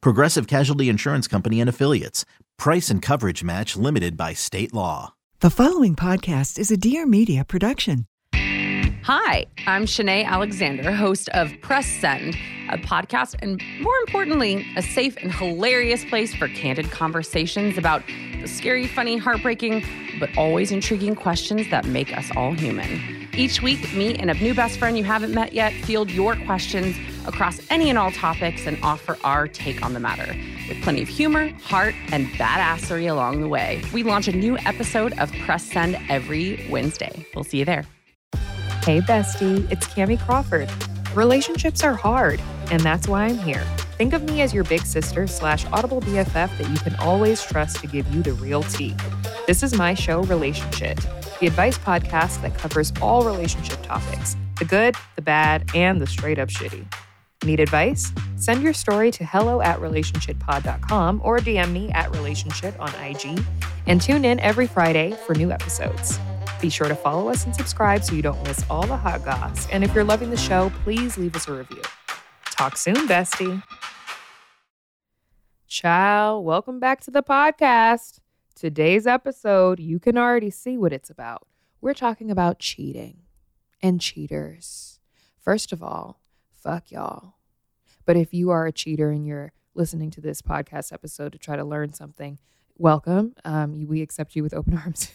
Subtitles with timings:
[0.00, 2.24] Progressive Casualty Insurance Company and Affiliates.
[2.58, 5.14] Price and coverage match limited by state law.
[5.40, 8.06] The following podcast is a Dear Media production.
[9.06, 12.34] Hi, I'm Shanae Alexander, host of Press Send,
[12.70, 18.02] a podcast and more importantly, a safe and hilarious place for candid conversations about
[18.40, 19.84] the scary, funny, heartbreaking,
[20.18, 23.28] but always intriguing questions that make us all human.
[23.32, 26.96] Each week, me and a new best friend you haven't met yet field your questions
[27.28, 30.34] across any and all topics and offer our take on the matter.
[30.68, 33.80] With plenty of humor, heart, and badassery along the way.
[33.94, 37.24] We launch a new episode of Press Send every Wednesday.
[37.36, 37.86] We'll see you there.
[38.86, 40.70] Hey, bestie, it's Kamie Crawford.
[41.12, 43.64] Relationships are hard, and that's why I'm here.
[43.98, 47.80] Think of me as your big sister slash audible BFF that you can always trust
[47.80, 48.94] to give you the real tea.
[49.48, 51.04] This is my show, Relationshit,
[51.40, 56.38] the advice podcast that covers all relationship topics the good, the bad, and the straight
[56.38, 56.86] up shitty.
[57.44, 58.12] Need advice?
[58.36, 63.44] Send your story to hello at relationshitpod.com or DM me at relationshit on IG
[63.88, 66.20] and tune in every Friday for new episodes.
[66.60, 69.68] Be sure to follow us and subscribe so you don't miss all the hot goss.
[69.70, 71.82] And if you're loving the show, please leave us a review.
[72.50, 73.62] Talk soon, bestie.
[75.66, 76.38] Ciao.
[76.38, 78.20] Welcome back to the podcast.
[78.54, 81.46] Today's episode, you can already see what it's about.
[81.82, 83.18] We're talking about cheating
[83.82, 84.98] and cheaters.
[85.38, 87.34] First of all, fuck y'all.
[88.06, 91.56] But if you are a cheater and you're listening to this podcast episode to try
[91.56, 92.38] to learn something,
[92.78, 93.34] welcome.
[93.44, 95.10] Um, we accept you with open arms.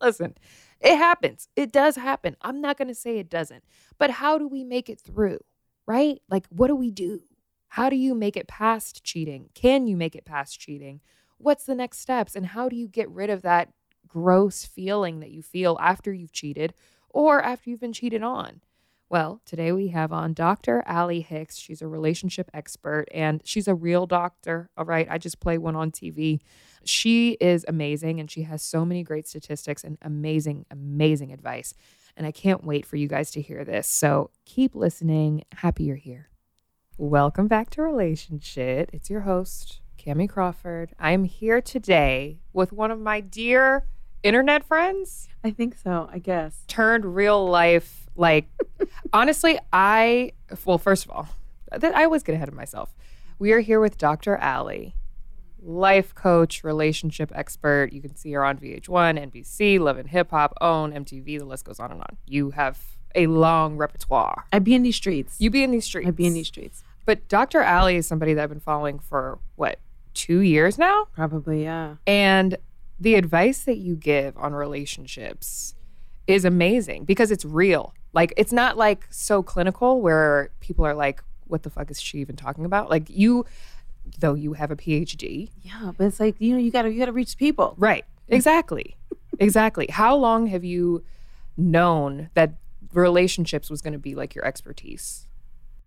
[0.00, 0.34] Listen,
[0.80, 1.48] it happens.
[1.56, 2.36] It does happen.
[2.40, 3.64] I'm not going to say it doesn't.
[3.98, 5.40] But how do we make it through?
[5.86, 6.20] Right?
[6.28, 7.20] Like, what do we do?
[7.68, 9.50] How do you make it past cheating?
[9.54, 11.00] Can you make it past cheating?
[11.38, 12.34] What's the next steps?
[12.34, 13.72] And how do you get rid of that
[14.08, 16.74] gross feeling that you feel after you've cheated
[17.08, 18.60] or after you've been cheated on?
[19.10, 20.84] Well, today we have on Dr.
[20.86, 21.58] Ally Hicks.
[21.58, 24.70] She's a relationship expert and she's a real doctor.
[24.76, 25.08] All right.
[25.10, 26.38] I just play one on TV.
[26.84, 31.74] She is amazing and she has so many great statistics and amazing, amazing advice.
[32.16, 33.88] And I can't wait for you guys to hear this.
[33.88, 35.42] So keep listening.
[35.56, 36.28] Happy you're here.
[36.96, 38.90] Welcome back to Relationshit.
[38.92, 40.92] It's your host, Kamie Crawford.
[41.00, 43.88] I am here today with one of my dear
[44.22, 45.28] internet friends.
[45.42, 46.62] I think so, I guess.
[46.68, 48.46] Turned real life like,
[49.12, 50.32] honestly, I,
[50.64, 51.28] well, first of all,
[51.72, 52.94] I always get ahead of myself.
[53.38, 54.36] We are here with Dr.
[54.36, 54.90] Ally,
[55.62, 57.92] life coach, relationship expert.
[57.92, 61.38] You can see her on VH1, NBC, Love and Hip Hop, OWN, MTV.
[61.38, 62.18] The list goes on and on.
[62.26, 62.78] You have
[63.14, 64.44] a long repertoire.
[64.52, 65.36] I be in these streets.
[65.38, 66.06] You be in these streets.
[66.06, 66.84] I be in these streets.
[67.06, 67.62] But Dr.
[67.62, 69.78] Ally is somebody that I've been following for what,
[70.12, 71.06] two years now?
[71.14, 71.96] Probably, yeah.
[72.06, 72.58] And
[73.00, 75.74] the advice that you give on relationships
[76.26, 77.94] is amazing because it's real.
[78.12, 82.18] Like it's not like so clinical where people are like, what the fuck is she
[82.18, 82.90] even talking about?
[82.90, 83.44] Like you
[84.18, 85.50] though you have a PhD.
[85.62, 87.74] Yeah, but it's like, you know, you gotta you gotta reach people.
[87.78, 88.04] Right.
[88.28, 88.96] Exactly.
[89.38, 89.86] exactly.
[89.90, 91.04] How long have you
[91.56, 92.54] known that
[92.92, 95.26] relationships was gonna be like your expertise?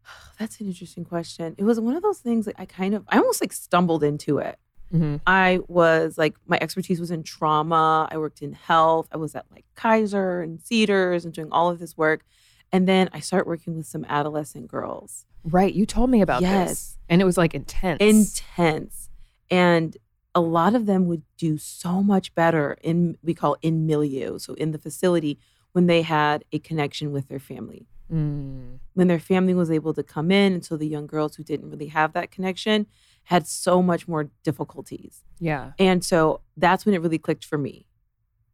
[0.40, 1.56] That's an interesting question.
[1.58, 4.38] It was one of those things that I kind of I almost like stumbled into
[4.38, 4.58] it.
[4.94, 5.18] Mm-hmm.
[5.26, 8.08] I was like, my expertise was in trauma.
[8.12, 9.08] I worked in health.
[9.12, 12.24] I was at like Kaiser and Cedars and doing all of this work.
[12.72, 15.26] And then I started working with some adolescent girls.
[15.44, 15.74] Right.
[15.74, 16.50] You told me about this.
[16.50, 16.70] yes.
[16.70, 16.98] this.
[17.10, 18.02] And it was like intense.
[18.02, 19.10] Intense.
[19.50, 19.98] And
[20.36, 24.40] a lot of them would do so much better in, we call in milieu.
[24.40, 25.40] So in the facility
[25.74, 27.88] when they had a connection with their family.
[28.12, 28.80] Mm.
[28.94, 30.54] When their family was able to come in.
[30.54, 32.88] And so the young girls who didn't really have that connection,
[33.24, 35.24] had so much more difficulties.
[35.40, 35.72] Yeah.
[35.80, 37.88] And so that's when it really clicked for me.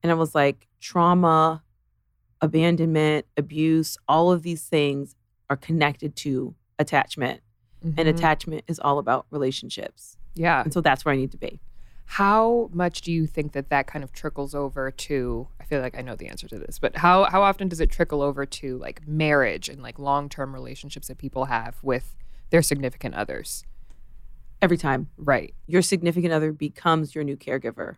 [0.03, 1.63] And I was like, trauma,
[2.41, 5.15] abandonment, abuse, all of these things
[5.49, 7.41] are connected to attachment.
[7.83, 7.99] Mm-hmm.
[7.99, 10.17] And attachment is all about relationships.
[10.35, 10.61] Yeah.
[10.61, 11.59] And so that's where I need to be.
[12.05, 15.47] How much do you think that that kind of trickles over to?
[15.61, 17.91] I feel like I know the answer to this, but how how often does it
[17.91, 22.15] trickle over to like marriage and like long term relationships that people have with
[22.49, 23.63] their significant others?
[24.61, 25.53] Every time Right.
[25.67, 27.95] your significant other becomes your new caregiver.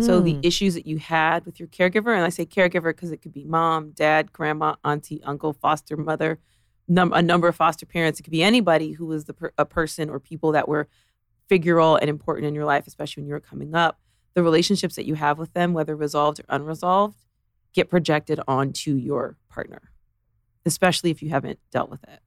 [0.00, 0.44] So the Mm.
[0.44, 3.44] issues that you had with your caregiver, and I say caregiver because it could be
[3.44, 6.38] mom, dad, grandma, auntie, uncle, foster mother,
[6.86, 8.20] num- a number of foster parents.
[8.20, 10.86] It could be anybody who was the per- a person or people that were
[11.50, 14.00] figural and important in your life, especially when you were coming up.
[14.34, 17.26] The relationships that you have with them, whether resolved or unresolved,
[17.72, 19.90] get projected onto your partner,
[20.64, 22.20] especially if you haven't dealt with it.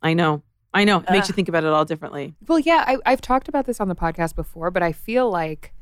[0.00, 0.42] I know,
[0.74, 2.34] I know, it makes you think about it all differently.
[2.46, 5.72] Well, yeah, I, I've talked about this on the podcast before, but I feel like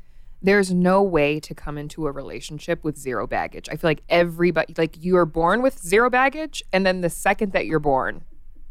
[0.41, 3.67] there's no way to come into a relationship with zero baggage.
[3.69, 7.51] I feel like everybody, like you are born with zero baggage, and then the second
[7.53, 8.23] that you're born,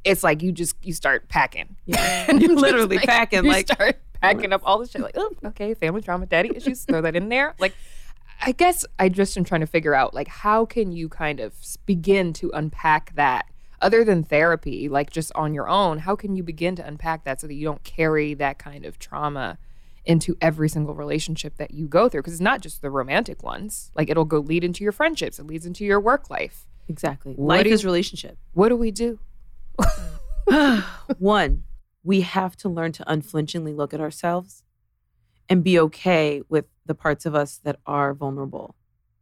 [0.04, 1.76] it's like you just you start packing.
[1.84, 2.26] Yeah.
[2.38, 5.02] Just, literally packing, You like- start packing up all the shit.
[5.02, 7.54] Like, oh, okay, family trauma, daddy issues, throw that in there.
[7.58, 7.74] Like,
[8.40, 11.54] I guess I just am trying to figure out like how can you kind of
[11.86, 13.46] begin to unpack that
[13.80, 15.98] other than therapy, like just on your own.
[15.98, 18.98] How can you begin to unpack that so that you don't carry that kind of
[18.98, 19.58] trauma
[20.04, 22.22] into every single relationship that you go through?
[22.22, 23.90] Because it's not just the romantic ones.
[23.94, 25.38] Like it'll go lead into your friendships.
[25.38, 26.66] It leads into your work life.
[26.88, 27.34] Exactly.
[27.34, 28.38] What Life is relationship.
[28.52, 29.18] What do we do?
[31.18, 31.64] One,
[32.04, 34.62] we have to learn to unflinchingly look at ourselves
[35.48, 38.76] and be okay with the parts of us that are vulnerable,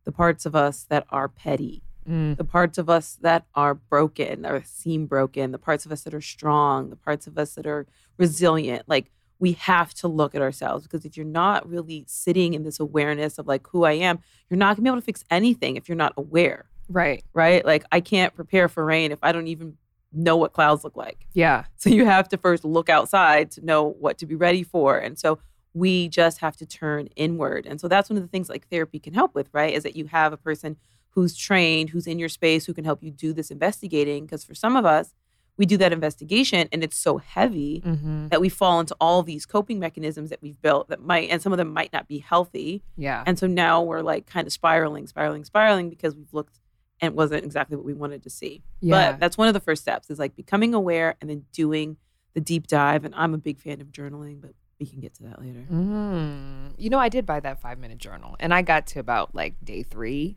[0.05, 4.45] the parts of us that are petty, Mm, the parts of us that are broken
[4.45, 7.67] or seem broken, the parts of us that are strong, the parts of us that
[7.67, 7.87] are
[8.19, 8.85] resilient.
[8.87, 12.79] Like we have to look at ourselves because if you're not really sitting in this
[12.79, 14.19] awareness of like who I am,
[14.49, 17.25] you're not gonna be able to fix anything if you're not aware, right.
[17.33, 17.65] right?
[17.65, 19.77] Like I can't prepare for rain if I don't even
[20.13, 21.27] know what clouds look like.
[21.33, 21.65] Yeah.
[21.77, 24.97] So you have to first look outside to know what to be ready for.
[24.97, 25.39] And so
[25.75, 27.67] we just have to turn inward.
[27.67, 29.75] And so that's one of the things like therapy can help with, right?
[29.75, 30.77] Is that you have a person
[31.15, 34.25] who's trained, who's in your space, who can help you do this investigating.
[34.27, 35.15] Because for some of us,
[35.57, 38.29] we do that investigation and it's so heavy Mm-hmm.
[38.29, 41.53] that we fall into all these coping mechanisms that we've built that might, and some
[41.53, 42.83] of them might not be healthy.
[42.97, 43.23] Yeah.
[43.25, 46.59] And so now we're like kind of spiraling, spiraling, spiraling because we've looked
[47.01, 48.63] and it wasn't exactly what we wanted to see.
[48.81, 49.13] yeah.
[49.13, 51.97] But that's one of the first steps is like becoming aware and then doing
[52.35, 53.05] the deep dive.
[53.05, 55.65] And I'm a big fan of journaling, but we can get to that later.
[55.71, 56.73] Mm.
[56.79, 59.55] You know, I did buy that five minute journal and I got to about like
[59.63, 60.37] day three.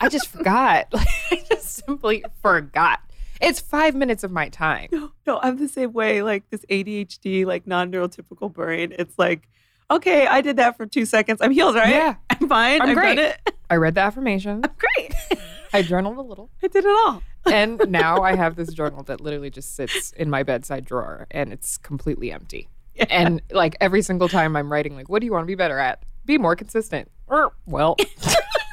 [0.00, 0.88] I just forgot.
[0.92, 3.00] Like, I just simply forgot.
[3.40, 4.88] It's five minutes of my time.
[4.92, 6.22] No, no, I'm the same way.
[6.22, 8.94] Like this ADHD, like non neurotypical brain.
[8.98, 9.48] It's like,
[9.90, 11.40] okay, I did that for two seconds.
[11.42, 11.90] I'm healed, right?
[11.90, 12.14] Yeah.
[12.30, 12.80] I'm fine.
[12.80, 13.16] I'm I've great.
[13.16, 13.54] done it.
[13.70, 14.62] I read the affirmation.
[14.64, 15.14] I'm great.
[15.72, 16.50] I journaled a little.
[16.62, 17.22] I did it all.
[17.46, 21.52] And now I have this journal that literally just sits in my bedside drawer and
[21.52, 22.68] it's completely empty.
[23.10, 25.78] And like every single time I'm writing, like, what do you want to be better
[25.78, 26.04] at?
[26.24, 27.10] Be more consistent.
[27.26, 27.96] Or, well,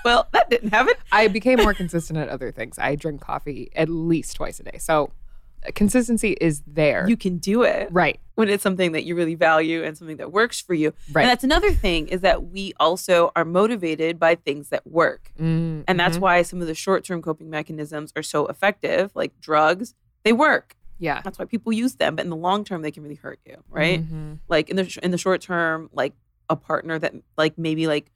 [0.06, 0.94] Well, that didn't happen.
[1.12, 2.78] I became more consistent at other things.
[2.80, 4.78] I drink coffee at least twice a day.
[4.80, 5.12] So
[5.66, 7.06] uh, consistency is there.
[7.08, 8.20] You can do it right.
[8.36, 10.94] when it's something that you really value and something that works for you.
[11.12, 11.22] Right.
[11.22, 15.32] And that's another thing is that we also are motivated by things that work.
[15.40, 16.22] Mm, And that's mhm.
[16.22, 19.94] why some of the short term coping mechanisms are so effective, like drugs,
[20.24, 20.76] they work.
[20.98, 21.22] yeah.
[21.24, 22.16] That's why people use them.
[22.16, 24.04] But in the long term, they can really hurt you, right?
[24.04, 24.40] Mhm.
[24.48, 26.14] Like in the sh- in the short term, like
[26.50, 28.12] a partner that like maybe like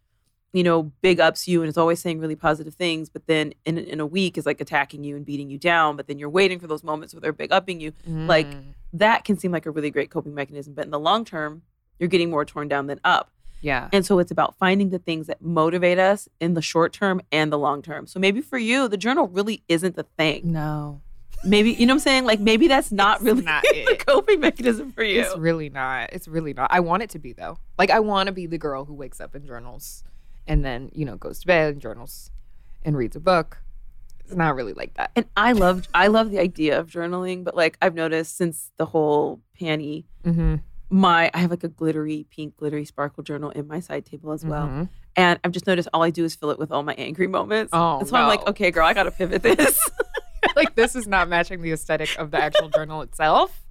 [0.55, 3.77] you know big ups you and is always saying really positive things, but then in
[3.77, 5.95] in a week is like attacking you and beating you down.
[5.97, 7.91] But then you're waiting for those moments where they're big upping you.
[8.07, 11.25] Like Mm, that can seem like a really great coping mechanism, but in the long
[11.25, 11.61] term,
[11.99, 13.29] you're getting more torn down than up.
[13.61, 13.89] yeah.
[13.91, 17.51] And so it's about finding the things that motivate us in the short term and
[17.51, 18.07] the long term.
[18.07, 20.51] So maybe for you, the journal really isn't the thing.
[20.51, 21.01] No,
[21.43, 22.25] Maybe, you know what I'm saying?
[22.25, 25.21] Like maybe that's not It's really not the coping mechanism for you.
[25.21, 26.11] it's really not.
[26.13, 26.67] It's really not.
[26.71, 27.57] I want it to be though.
[27.77, 30.03] Like I want to be the girl who wakes up and journals,
[30.47, 32.31] and then you know goes to bed and journals,
[32.83, 33.57] and reads a book.
[34.25, 35.11] It's not really like that.
[35.15, 38.85] and I love I love the idea of journaling, but like I've noticed since the
[38.87, 40.55] whole panty, Mm-hmm.
[40.89, 44.43] my I have like a glittery pink glittery sparkle journal in my side table as
[44.43, 44.67] well.
[44.67, 44.89] Mhm.
[45.15, 47.69] And I've just noticed all I do is fill it with all my angry moments.
[47.71, 49.79] Oh, so I'm like, okay, girl, I gotta pivot this.
[50.55, 53.61] like this is not matching the aesthetic of the actual journal itself.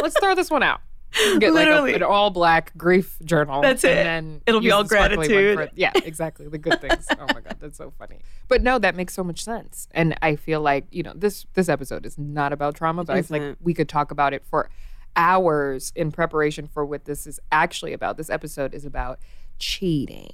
[0.00, 0.80] Let's throw this one out.
[1.12, 1.92] Get like Literally.
[1.92, 3.62] a, an all black grief journal.
[3.62, 3.96] That's it.
[3.96, 5.58] And then It'll be all gratitude.
[5.58, 6.46] for- yeah, exactly.
[6.48, 7.06] The good things.
[7.18, 8.18] Oh my god, that's so funny.
[8.46, 9.88] But no, that makes so much sense.
[9.92, 13.22] And I feel like you know this this episode is not about trauma, but I
[13.22, 14.68] feel like we could talk about it for
[15.16, 18.16] hours in preparation for what this is actually about.
[18.18, 19.18] This episode is about
[19.58, 20.30] cheating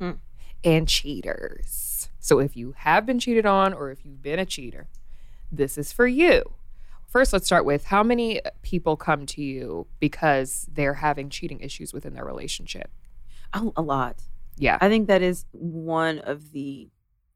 [0.00, 0.18] Mm.
[0.62, 2.08] and cheaters.
[2.20, 4.88] So if you have been cheated on or if you've been a cheater,
[5.50, 6.52] this is for you.
[7.12, 11.92] First, let's start with how many people come to you because they're having cheating issues
[11.92, 12.90] within their relationship?
[13.52, 14.22] A, a lot.
[14.56, 14.78] Yeah.
[14.80, 16.88] I think that is one of the.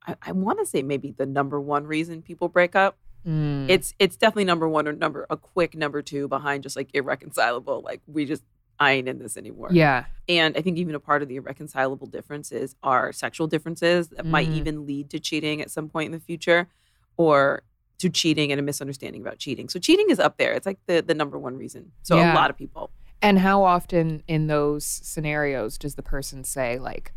[0.07, 2.97] I, I want to say maybe the number one reason people break up.
[3.27, 3.69] Mm.
[3.69, 7.83] It's it's definitely number one or number a quick number two behind just like irreconcilable.
[7.83, 8.45] Like we just
[8.79, 9.69] I ain't in this anymore.
[9.73, 10.05] yeah.
[10.29, 14.49] And I think even a part of the irreconcilable differences are sexual differences that might
[14.49, 14.57] Mhm.
[14.57, 16.69] even lead to cheating at some point in the future
[17.17, 17.63] or
[17.99, 19.69] to cheating and a misunderstanding about cheating.
[19.69, 20.53] So cheating is up there.
[20.53, 21.93] It's like the the number one reason.
[22.03, 22.33] So Yeah.
[22.33, 22.91] a lot of people.
[23.23, 27.13] And how often in those scenarios does the person say, like,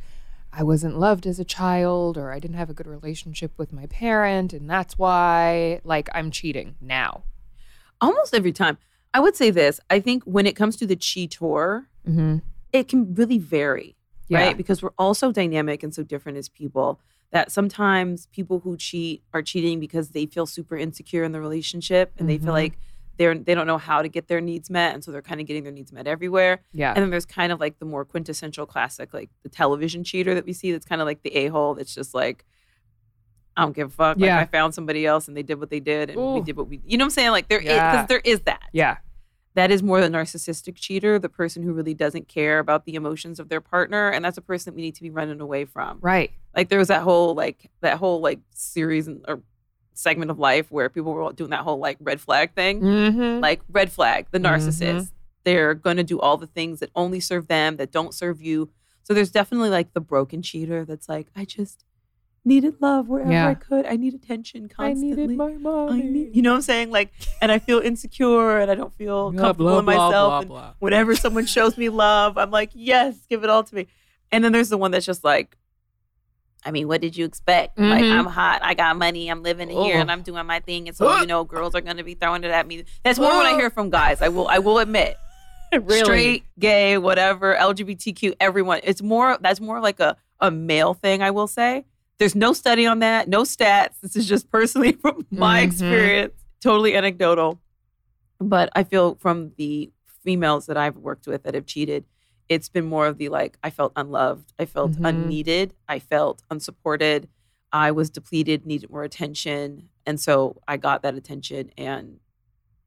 [0.53, 3.85] I wasn't loved as a child, or I didn't have a good relationship with my
[3.87, 7.23] parent, and that's why, like, I'm cheating now?
[8.01, 8.77] Almost every time.
[9.13, 9.79] I would say this.
[9.89, 12.37] I think when it comes to the cheator, Mm-hmm.
[12.71, 13.95] it can really vary,
[14.29, 14.39] Yeah.
[14.39, 14.57] right?
[14.57, 16.99] Because we're all so dynamic and so different as people
[17.31, 22.11] that sometimes people who cheat are cheating because they feel super insecure in the relationship
[22.17, 22.53] and they feel Mhm.
[22.53, 22.77] like
[23.17, 25.45] they're they don't know how to get their needs met and so they're kind of
[25.47, 26.61] getting their needs met everywhere.
[26.73, 26.93] Yeah.
[26.93, 30.45] And then there's kind of like the more quintessential classic like the television cheater that
[30.45, 32.45] we see that's kind of like the a-hole that's just like
[33.57, 34.17] I don't give a fuck.
[34.17, 34.39] Like Yeah.
[34.39, 36.81] I found somebody else and they did what they did and we did what we
[36.85, 37.31] You know what I'm saying?
[37.31, 37.91] Like there is Yeah.
[37.91, 38.97] because there is that yeah.
[39.55, 43.39] That is more the narcissistic cheater, the person who really doesn't care about the emotions
[43.39, 45.97] of their partner, and that's a person that we need to be running away from.
[46.01, 46.31] Right.
[46.55, 49.41] Like there was that whole like that whole like series and, or
[49.93, 52.81] segment of life where people were doing that whole like red flag thing.
[52.81, 53.41] Mm-hmm.
[53.41, 55.01] Like red flag, the narcissist.
[55.01, 55.11] Mhm.
[55.43, 58.69] They're going to do all the things that only serve them, that don't serve you.
[59.03, 61.83] So there's definitely like the broken cheater that's like, I just
[62.45, 63.47] needed love wherever Yeah.
[63.47, 63.85] I could.
[63.85, 65.11] I need attention constantly.
[65.23, 66.89] I needed my I need, you know what I'm saying?
[66.91, 70.47] Like, and I feel insecure and I don't feel Blah, comfortable blah, in blah, myself.
[70.47, 73.87] blah, whenever someone shows me love, I'm like, yes, give it all to me.
[74.31, 75.57] And then there's the one that's just like,
[76.65, 77.79] I mean, what did you expect?
[77.79, 78.19] Like, Mhm.
[78.19, 80.01] I'm hot, I got money, I'm living here, Oh.
[80.01, 82.51] and I'm doing my thing, and so you know, girls are gonna be throwing it
[82.51, 82.83] at me.
[83.03, 84.21] That's more what I hear from guys.
[84.21, 85.15] I will, I will admit,
[85.73, 85.99] Really?
[86.03, 88.81] straight, gay, whatever, LGBTQ, everyone.
[88.83, 89.37] It's more.
[89.39, 91.21] That's more like a a male thing.
[91.21, 91.85] I will say.
[92.19, 93.99] There's no study on that, no stats.
[94.01, 95.63] This is just personally from my Mhm.
[95.65, 97.59] experience, totally anecdotal.
[98.39, 99.91] But I feel from the
[100.23, 102.05] females that I've worked with that have cheated,
[102.49, 105.07] it's been more of the like, I felt unloved, I felt Mhm.
[105.09, 107.29] unneeded, I felt unsupported,
[107.71, 109.89] I was depleted, needed more attention.
[110.05, 112.19] And so I got that attention and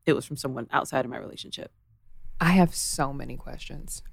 [0.05, 1.71] it was from someone outside of my relationship.
[2.41, 4.03] I have so many questions.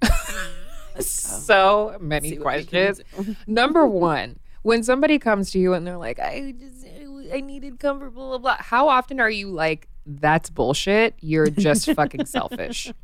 [0.98, 3.36] So many See what we can questions.
[3.46, 6.86] Number one, when somebody comes to you and they're like, I just,
[7.32, 8.56] I needed comfort, blah, blah, blah.
[8.58, 11.14] How often are you like, that's bullshit?
[11.20, 12.92] You're just fucking selfish.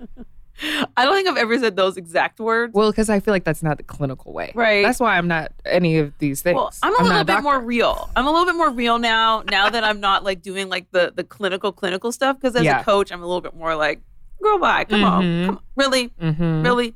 [0.97, 2.73] I don't think I've ever said those exact words.
[2.73, 4.53] Well, because I feel like that's not the clinical way.
[4.55, 4.83] Right.
[4.83, 6.55] That's why I'm not any of these things.
[6.57, 8.09] Well, I'm a not little bit more real.
[8.17, 9.43] I'm a little bit more real now.
[9.51, 12.41] Now that I'm not like doing like the the clinical clinical stuff.
[12.41, 12.81] Because as Yeah.
[12.81, 14.01] a coach, I'm a little bit more like,
[14.43, 15.47] girl, bye, come on, Mhm.
[15.47, 16.65] come on, really, Mhm.
[16.65, 16.95] really.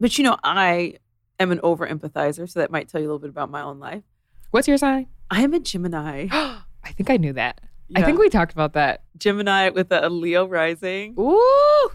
[0.00, 0.96] But you know, I
[1.42, 3.78] am an over empathizer, so that might tell you a little bit about my own
[3.78, 4.02] life.
[4.50, 5.06] What's your sign?
[5.30, 6.28] I am a Gemini.
[6.30, 7.60] I think I knew that.
[7.94, 9.02] I think we talked about that.
[9.18, 11.14] Gemini with a, Leo rising.
[11.18, 11.90] Ooh.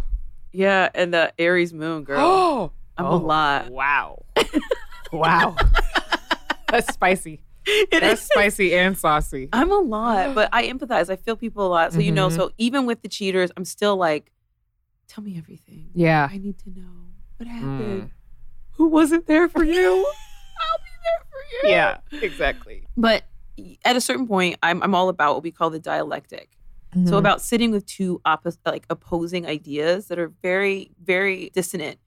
[0.54, 2.20] Yeah, and the Aries moon, girl.
[2.20, 2.72] Oh.
[2.98, 3.70] I'm a lot.
[3.70, 4.26] Wow.
[5.12, 5.56] wow.
[6.70, 7.42] That's spicy.
[7.66, 8.28] It That's is.
[8.28, 9.50] spicy and saucy.
[9.54, 11.10] I'm a lot, but I empathize.
[11.10, 11.94] I feel people a lot.
[11.94, 12.36] So, you know, Mhm.
[12.36, 14.32] so even with the cheaters, I'm still like,
[15.08, 15.90] tell me everything.
[15.94, 16.28] Yeah.
[16.32, 16.90] I need to know
[17.38, 18.04] what happened.
[18.04, 18.10] Mm.
[18.78, 19.74] Who wasn't there for you?
[20.62, 21.70] I'll be there for you.
[21.72, 22.88] Yeah, exactly.
[22.96, 23.24] But
[23.84, 26.58] at a certain point, I'm, I'm all about what we call the dialectic.
[26.96, 27.08] Mm-hmm.
[27.08, 32.00] So about sitting with two opposite, like opposing ideas that are very, very dissonant,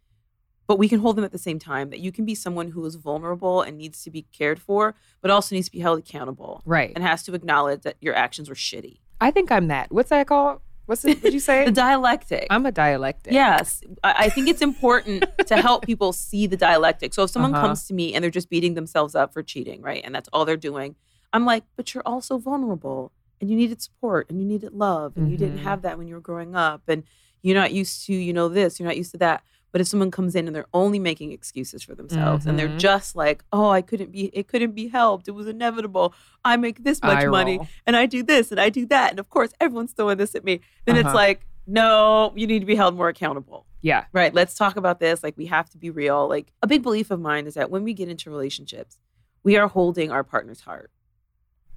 [0.66, 1.90] but we can hold them at the same time.
[1.90, 5.30] That you can be someone who is vulnerable and needs to be cared for, but
[5.30, 6.92] also needs to be held accountable right.
[6.94, 9.00] and has to acknowledge that your actions were shitty.
[9.20, 9.92] I think I'm that.
[9.92, 10.60] What's that called?
[10.90, 11.18] What's it?
[11.18, 11.64] What'd you say?
[11.70, 12.49] The dialectic.
[12.50, 13.32] I'm a dialectic.
[13.32, 17.14] Yes, I, I think it's important to help people see the dialectic.
[17.14, 17.61] So if someone Uh-huh.
[17.68, 20.44] comes to me and they're just beating themselves up for cheating, right, and that's all
[20.44, 20.97] they're doing,
[21.32, 25.30] I'm like, but you're also vulnerable, and you needed support, and you needed love, and
[25.30, 25.62] you didn't Mhm.
[25.70, 27.04] have that when you were growing up, and
[27.42, 29.44] you're not used to, you know, this, you're not used to that.
[29.72, 32.78] But if someone comes in and they're only making excuses for themselves, and they're Mhm.
[32.78, 36.12] just like, oh, I couldn't be, it couldn't be helped, it was inevitable.
[36.44, 37.68] I make this much money, roll.
[37.86, 40.44] and I do this, and I do that, and of course, everyone's throwing this at
[40.44, 40.60] me.
[40.86, 41.14] Then it's Uh-huh.
[41.14, 43.66] like, no, you need to be held more accountable.
[43.80, 44.06] Yeah.
[44.12, 44.34] Right.
[44.34, 45.22] Let's talk about this.
[45.22, 46.28] Like, we have to be real.
[46.28, 48.98] Like, a big belief of mine is that when we get into relationships,
[49.42, 50.90] we are holding our partner's heart.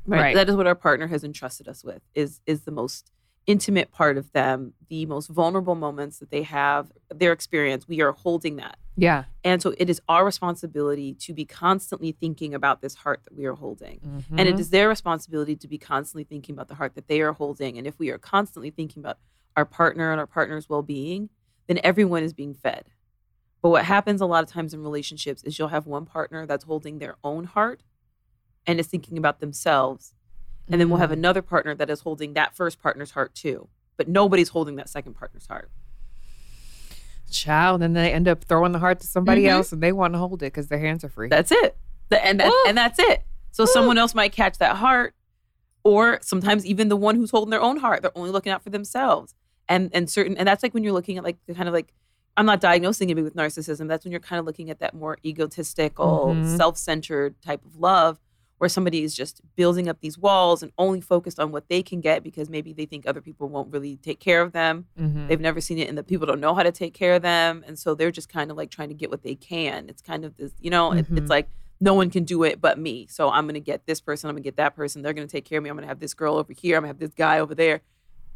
[0.05, 0.19] Right.
[0.19, 0.35] Right.
[0.35, 2.01] That is what our partner has entrusted us with.
[2.13, 3.11] Is is the most
[3.45, 7.87] intimate part of them, the most vulnerable moments that they have, their experience.
[7.87, 8.77] We are holding that.
[8.95, 9.25] Yeah.
[9.43, 13.45] And so it is our responsibility to be constantly thinking about this heart that we
[13.45, 13.99] are holding.
[14.03, 14.39] And Mm-hmm.
[14.39, 17.77] it is their responsibility to be constantly thinking about the heart that they are holding.
[17.77, 19.17] And if we are constantly thinking about
[19.57, 21.29] our partner and our partner's well being,
[21.67, 22.85] then everyone is being fed.
[23.61, 26.65] But what happens a lot of times in relationships is you'll have one partner that's
[26.65, 27.81] holding their own heart
[28.67, 30.13] and is thinking about themselves.
[30.69, 31.13] And then we'll have Mm.
[31.13, 33.67] another partner that is holding that first partner's heart too.
[33.97, 35.69] But nobody's holding that second partner's heart.
[37.31, 39.49] child, and they end up throwing the heart to somebody Mhm.
[39.49, 41.29] else, and they want to hold it because their hands are free.
[41.29, 41.75] That's it.
[42.09, 43.23] The- and that, and that's it.
[43.51, 43.67] So Ooh.
[43.67, 45.15] someone else might catch that heart,
[45.83, 48.69] or sometimes even the one who's holding their own heart, they're only looking out for
[48.69, 49.33] themselves.
[49.67, 51.93] And and certain and that's like when you're looking at like the kind of like
[52.37, 53.87] I'm not diagnosing it with narcissism.
[53.87, 56.57] That's when you're kind of looking at that more egotistical, Mhm.
[56.57, 58.19] self-centered type of love,
[58.63, 61.99] where somebody is just building up these walls and only focused on what they can
[61.99, 64.85] get because maybe they think other people won't really take care of them.
[64.97, 65.27] Mhm.
[65.27, 67.61] They've never seen it, and the people don't know how to take care of them,
[67.67, 69.89] and so they're just kind of like trying to get what they can.
[69.89, 71.17] It's kind of this, you know, it- Mhm.
[71.17, 71.49] it's like
[71.81, 73.05] no one can do it but me.
[73.09, 75.01] So I'm gonna get this person, I'm gonna get that person.
[75.01, 75.69] They're gonna take care of me.
[75.69, 76.77] I'm gonna have this girl over here.
[76.77, 77.81] I'm gonna have this guy over there,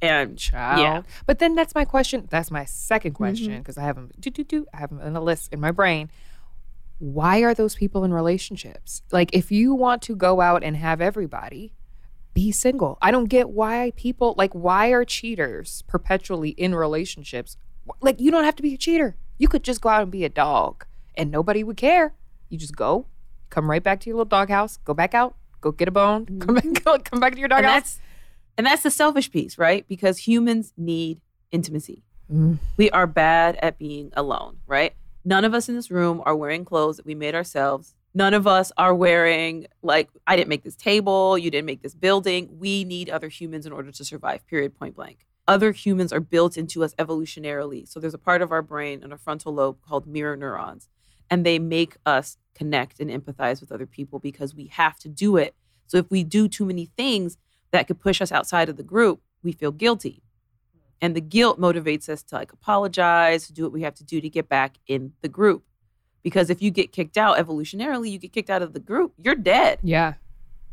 [0.02, 0.82] and child.
[0.82, 1.02] Yeah.
[1.26, 2.28] But then that's my question.
[2.30, 3.58] That's my second question Mhm.
[3.60, 4.12] because I have them.
[4.20, 6.10] Do, do, do, I have them in a list in my brain.
[7.00, 9.04] Why are those people in relationships?
[9.12, 11.74] Like, if you want to go out and have everybody,
[12.34, 12.98] be single.
[13.02, 17.58] I don't get why people like why are cheaters perpetually in relationships?
[18.02, 19.16] Like, you don't have to be a cheater.
[19.38, 20.86] You could just go out and be a dog,
[21.16, 22.16] and nobody would care.
[22.50, 23.06] You just go,
[23.50, 26.56] come right back to your little doghouse, go back out, go get a bone, come
[26.56, 27.74] back, come back to your and doghouse.
[27.74, 28.00] that's
[28.58, 29.88] and that's the selfish piece, right?
[29.88, 32.04] Because humans need intimacy.
[32.32, 32.58] Mm.
[32.76, 34.94] We are bad at being alone, right?
[35.28, 37.96] None of us in this room are wearing clothes that we made ourselves.
[38.14, 41.96] None of us are wearing, like, I didn't make this table, you didn't make this
[41.96, 42.58] building.
[42.58, 45.26] We need other humans in order to survive, period, point blank.
[45.46, 47.86] Other humans are built into us evolutionarily.
[47.90, 50.88] So there's a part of our brain in our frontal lobe called mirror neurons,
[51.30, 55.36] and they make us connect and empathize with other people because we have to do
[55.36, 55.56] it.
[55.88, 57.38] So if we do too many things
[57.72, 60.24] that could push us outside of the group, we feel guilty
[61.02, 64.30] and the guilt motivates us to like apologize do what we have to do to
[64.30, 65.64] get back in the group.
[66.24, 69.36] Because if you get kicked out evolutionarily you get kicked out of the group you're
[69.36, 69.80] dead.
[69.84, 70.16] Yeah,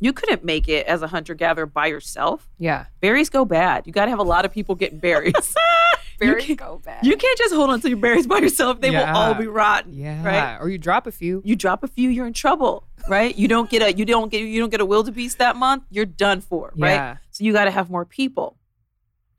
[0.00, 2.48] you couldn't make it as a hunter gatherer by yourself.
[2.58, 2.86] Yeah.
[3.00, 3.86] berries go bad.
[3.86, 5.54] You got to have a lot of people getting berries.
[6.20, 7.04] Very can't- go bad.
[7.04, 8.80] you can't just hold on to your berries by yourself.
[8.80, 10.58] They will all be rotten yeah, right?
[10.60, 11.42] Or you drop a few.
[11.44, 13.36] you drop a few you're in trouble right?
[13.36, 16.06] You don't get a you don't get you don't get a wildebeest that month you're
[16.06, 16.92] done for right?
[16.94, 17.16] Yeah.
[17.30, 18.56] so you got to have more people.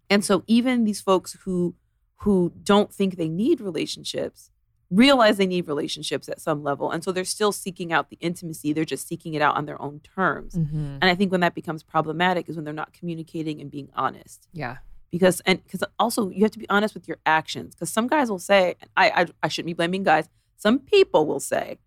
[0.09, 1.75] And so even these folks who
[2.19, 4.49] who don't think they need relationships
[4.91, 6.89] realize they need relationships at some level.
[6.91, 8.71] And so they're still seeking out the intimacy.
[8.71, 10.53] They're just seeking it out on their own terms.
[10.55, 10.99] Mhm.
[11.01, 14.47] And I think when that becomes problematic is when they're not communicating and being honest.
[14.53, 14.77] Yeah.
[15.11, 17.73] Because and because also you have to be honest with your actions.
[17.75, 20.29] Because some guys will say, I, I I shouldn't be blaming guys.
[20.55, 21.79] Some people will say,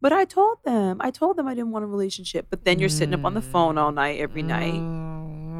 [0.00, 2.46] but I told them, I told them I didn't want a relationship.
[2.50, 4.80] But then you're sitting up on the phone all night every night.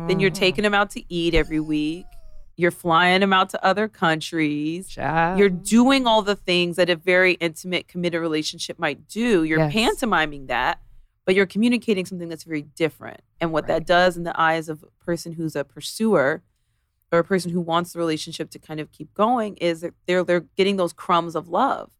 [0.08, 0.34] Then you're Mhm.
[0.34, 2.06] taking them out to eat every week.
[2.56, 4.88] You're flying them out to other countries.
[4.88, 5.38] Child.
[5.38, 9.42] You're doing all the things that a very intimate, committed relationship might do.
[9.42, 9.72] You're Yes.
[9.72, 10.80] pantomiming that,
[11.24, 13.20] but you're communicating something that's very different.
[13.40, 13.68] And what Right.
[13.78, 16.42] that does in the eyes of a person who's a pursuer
[17.10, 20.22] or a person who wants the relationship to kind of keep going is that they're
[20.24, 21.90] they're getting those crumbs of love.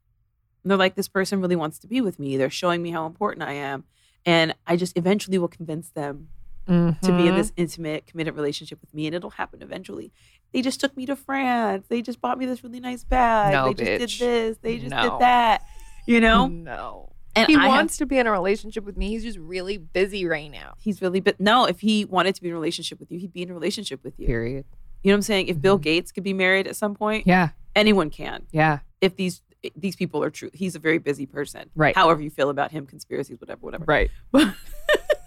[0.63, 2.37] And they're like, this person really wants to be with me.
[2.37, 3.85] They're showing me how important I am.
[4.25, 6.29] And I just eventually will convince them
[6.67, 7.37] to be in Mhm.
[7.37, 10.13] this intimate, committed relationship with me, and it'll happen eventually.
[10.53, 11.87] They just took me to France.
[11.89, 13.53] They just bought me this really nice bag.
[13.53, 14.59] No, they just did this.
[14.59, 15.03] They just No.
[15.03, 15.63] did that.
[16.07, 17.13] You know, No.
[17.35, 19.09] and he I have- wants to be in a relationship with me.
[19.09, 20.75] He's just really busy right now.
[20.79, 21.21] he's really.
[21.21, 23.51] But no, if he wanted to be in a relationship with you, he'd be in
[23.51, 24.27] a relationship with you.
[24.27, 24.65] Period.
[25.03, 25.49] You know what I'm saying?
[25.49, 25.83] If Bill Mhm.
[25.83, 27.51] Gates could be married at some point, Yeah.
[27.77, 28.47] anyone can.
[28.53, 28.79] Yeah.
[29.01, 29.43] If these
[29.75, 31.71] these people are true, he's a very busy person.
[31.75, 31.95] Right.
[31.97, 33.85] However you feel about him, conspiracies, whatever, whatever.
[33.89, 34.11] Right.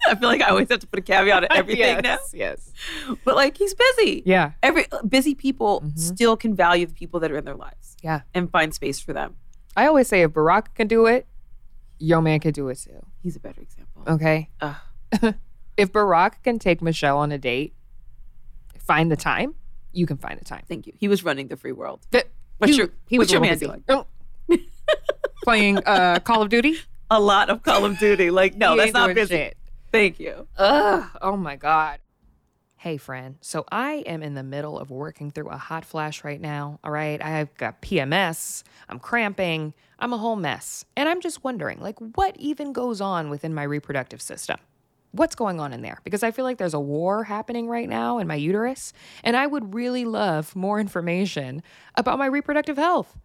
[0.12, 2.30] I feel like I always have to put a caveat on everything yes.
[2.34, 2.72] Yes.
[3.08, 3.16] now.
[3.24, 4.22] But like he's busy.
[4.26, 4.52] Yeah.
[4.62, 5.98] every busy people Mhm.
[5.98, 8.22] still can value the people that are in their lives Yeah.
[8.34, 9.36] and find space for them.
[9.76, 11.26] I always say if Barack can do it,
[11.98, 13.04] your man can do it too.
[13.22, 14.02] He's a better example.
[14.08, 14.48] Okay.
[15.76, 17.72] If Barack can take Michelle on a date,
[18.80, 19.54] find the time,
[19.92, 20.64] you can find the time.
[20.68, 20.92] Thank you.
[20.98, 22.00] He was running the free world.
[22.10, 23.84] But What's he, your- he what's was your man doing?
[23.88, 24.06] Oh.
[25.44, 26.74] Playing uh, Call of Duty?
[27.10, 28.30] A lot of Call of Duty.
[28.30, 29.34] Like, no, He that's not busy.
[29.36, 29.56] shit.
[29.92, 30.46] Thank you.
[30.56, 31.04] Ugh.
[31.22, 32.00] Oh my God.
[32.76, 33.36] Hey, friend.
[33.40, 36.78] So I am in the middle of working through a hot flash right now.
[36.84, 37.20] All right.
[37.20, 38.62] I've got PMS.
[38.88, 39.74] I'm cramping.
[39.98, 40.84] I'm a whole mess.
[40.96, 44.58] And I'm just wondering, like, what even goes on within my reproductive system?
[45.10, 45.98] What's going on in there?
[46.04, 48.92] Because I feel like there's a war happening right now in my uterus.
[49.24, 51.62] And I would really love more information
[51.96, 53.18] about my reproductive health.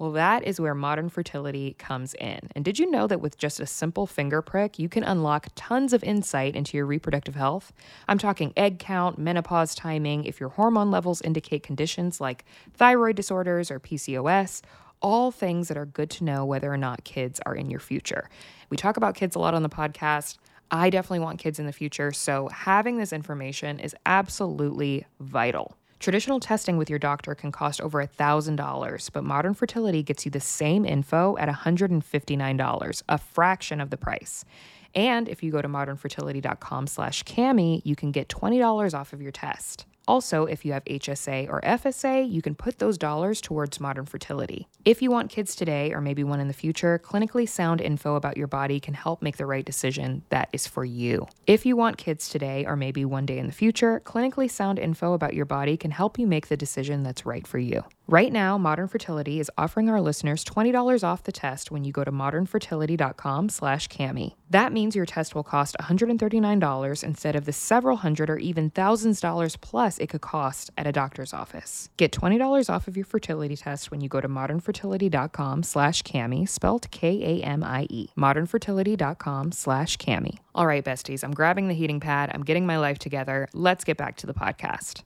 [0.00, 2.40] Well, that is where modern fertility comes in.
[2.56, 5.92] And did you know that with just a simple finger prick, you can unlock tons
[5.92, 7.70] of insight into your reproductive health?
[8.08, 13.70] I'm talking egg count, menopause timing, if your hormone levels indicate conditions like thyroid disorders
[13.70, 14.62] or PCOS,
[15.02, 18.30] all things that are good to know whether or not kids are in your future.
[18.70, 20.38] We talk about kids a lot on the podcast.
[20.70, 25.76] I definitely want kids in the future, so having this information is absolutely vital.
[26.00, 30.40] Traditional testing with your doctor can cost over $1,000, but modern fertility gets you the
[30.40, 34.46] same info at $159, a fraction of the price.
[34.94, 39.30] And if you go to modernfertility.com slash kamie, you can get $20 off of your
[39.30, 39.84] test.
[40.10, 44.66] Also, if you have HSA or FSA, you can put those dollars towards modern fertility.
[44.84, 48.36] If you want kids today or maybe one in the future, clinically sound info about
[48.36, 51.28] your body can help make the right decision that is for you.
[51.46, 55.12] If you want kids today or maybe one day in the future, clinically sound info
[55.12, 57.84] about your body can help you make the decision that's right for you.
[58.10, 62.02] Right now, Modern Fertility is offering our listeners $20 off the test when you go
[62.02, 64.34] to modernfertility.com slash kamie.
[64.50, 69.20] That means your test will cost $139 instead of the several hundred or even thousands
[69.20, 71.88] dollars plus it could cost at a doctor's office.
[71.96, 76.90] Get $20 off of your fertility test when you go to modernfertility.com slash kamie, spelled
[76.90, 80.38] K-A-M-I-E, modernfertility.com slash kamie.
[80.52, 82.32] All right, besties, I'm grabbing the heating pad.
[82.34, 83.46] I'm getting my life together.
[83.54, 85.04] Let's get back to the podcast.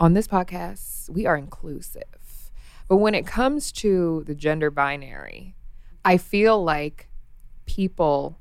[0.00, 2.17] On this podcast, we are inclusive.
[2.88, 5.54] But when it comes to the gender binary,
[6.04, 7.08] I feel like
[7.66, 8.38] people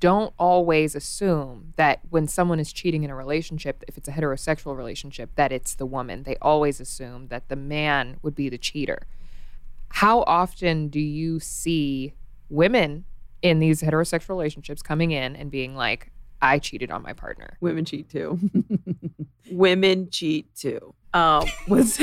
[0.00, 4.74] don't always assume that when someone is cheating in a relationship, if it's a heterosexual
[4.74, 6.22] relationship, that it's the woman.
[6.22, 9.06] They always assume that the man would be the cheater.
[9.90, 12.14] How often do you see
[12.48, 13.04] women
[13.42, 16.10] in these heterosexual relationships coming in and being like,
[16.40, 17.58] I cheated on my partner?
[17.60, 18.38] Women cheat too.
[19.50, 20.94] Women cheat too.
[21.12, 22.00] Um, was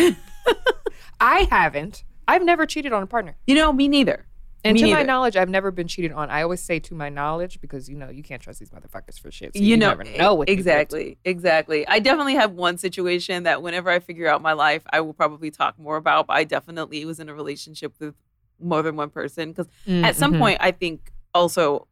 [1.20, 2.04] I haven't.
[2.28, 3.38] I've never cheated on a partner.
[3.48, 4.26] you know me neither.
[4.64, 6.30] And Me to my knowledge, I've never been cheated on.
[6.30, 9.32] I always say to my knowledge because you know you can't trust these motherfuckers for
[9.32, 9.56] shit.
[9.56, 10.70] So you, you know, never know what you get to.
[10.98, 11.88] exactly, exactly.
[11.88, 15.52] I definitely have one situation that whenever I figure out my life, I will probably
[15.52, 16.28] talk more about.
[16.28, 18.16] But I definitely was in a relationship with
[18.60, 20.40] more than one person because at some Mhm.
[20.40, 21.88] point, I think also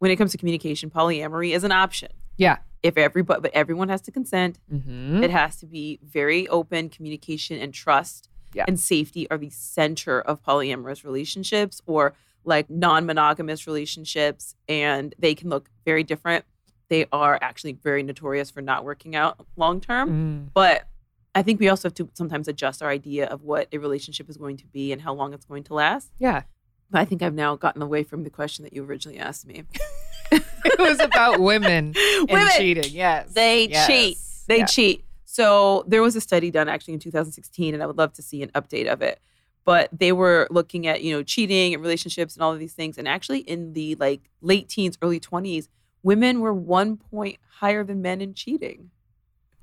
[0.00, 2.10] when it comes to communication, polyamory is an option.
[2.36, 2.58] Yeah.
[2.82, 4.58] If everybody, but everyone has to consent.
[4.70, 5.22] Mhm.
[5.22, 8.64] It has to be very open communication and trust Yeah.
[8.68, 15.48] and safety are the center of polyamorous relationships or like non-monogamous relationships and they can
[15.50, 16.44] look very different.
[16.88, 20.10] They are actually very notorious for not working out long term,
[20.48, 20.50] Mm.
[20.54, 20.86] but
[21.34, 24.36] I think we also have to sometimes adjust our idea of what a relationship is
[24.36, 26.10] going to be and how long it's going to last.
[26.18, 26.42] Yeah.
[26.90, 29.62] But I think I've now gotten away from the question that you originally asked me.
[30.32, 32.48] it was about women and Women!
[32.56, 32.90] cheating.
[32.92, 33.32] Yes.
[33.32, 33.86] They Yes.
[33.86, 34.18] cheat.
[34.48, 34.64] They Yeah.
[34.66, 35.04] cheat.
[35.40, 38.42] So there was a study done actually in 2016, and I would love to see
[38.42, 39.20] an update of it.
[39.64, 42.98] But they were looking at you know cheating and relationships and all of these things,
[42.98, 45.68] and actually in the like late teens, early 20s,
[46.02, 48.90] women were one point higher than men in cheating.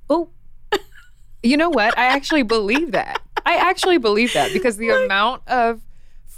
[0.10, 0.30] Oh.
[1.44, 1.96] You know what?
[1.96, 3.22] I actually believe that.
[3.46, 5.82] I actually believe that because the amount of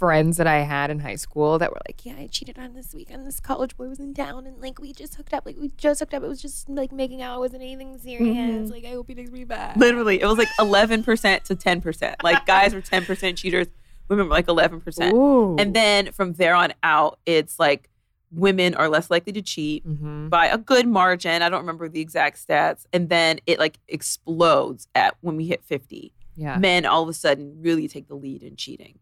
[0.00, 2.94] friends that I had in high school that were like, yeah, I cheated on this
[2.94, 3.26] weekend.
[3.26, 5.44] This college boy was in town and like we just hooked up.
[5.46, 6.22] Like we just hooked up.
[6.24, 7.36] It was just like making out.
[7.36, 8.68] It wasn't anything serious.
[8.68, 8.70] Mhm.
[8.70, 9.76] Like I hope he takes me back.
[9.76, 12.14] Literally, it was like 11% to 10%.
[12.24, 13.66] Like guys were 10% cheaters,
[14.08, 15.60] women were like 11%.
[15.60, 17.90] And then from there on out, it's like
[18.32, 19.82] women are less likely to cheat.
[19.84, 21.42] hmm by a good margin.
[21.42, 22.86] I don't remember the exact stats.
[22.92, 26.12] And then it like explodes at when we hit 50.
[26.36, 26.56] yeah.
[26.56, 28.98] Men all of a sudden really take the lead in cheating.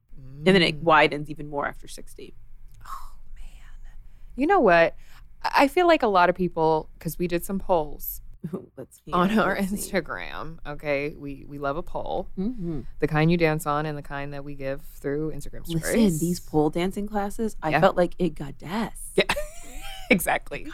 [0.47, 0.83] And then it Mm.
[0.85, 2.35] widens even more after 60.
[2.87, 3.97] Oh, man.
[4.37, 4.95] You know what?
[5.43, 8.21] I feel like a lot of people, because we did some polls
[8.91, 9.13] see.
[9.13, 9.91] on our Let's see.
[9.93, 10.59] Instagram.
[10.67, 12.87] Okay, we we love a poll, Mhm.
[13.01, 15.85] the kind you dance on and the kind that we give through Instagram stories.
[15.85, 17.81] Listen, these pole dancing classes, I Yeah.
[17.81, 19.11] felt like it got das.
[19.17, 19.25] Yeah,
[20.11, 20.67] exactly,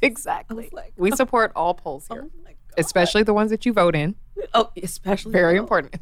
[0.00, 0.68] exactly.
[0.72, 2.54] like, We support all polls oh here, God.
[2.76, 4.16] especially the ones that you vote in.
[4.54, 5.94] oh, especially Very important.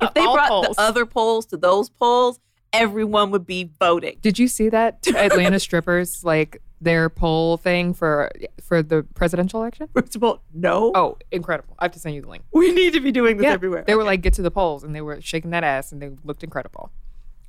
[0.00, 0.76] If they All brought polls.
[0.76, 2.38] the other polls to those polls,
[2.72, 4.18] everyone would be voting.
[4.22, 8.30] Did you see that Atlanta strippers like their poll thing for
[8.62, 9.88] for the presidential election?
[9.94, 10.92] First of all, no.
[10.94, 11.74] Oh, incredible!
[11.78, 12.44] I have to send you the link.
[12.52, 13.84] We need to be doing this Yeah, everywhere.
[13.86, 16.10] They were like, get to the polls, and they were shaking that ass, and they
[16.24, 16.90] looked incredible.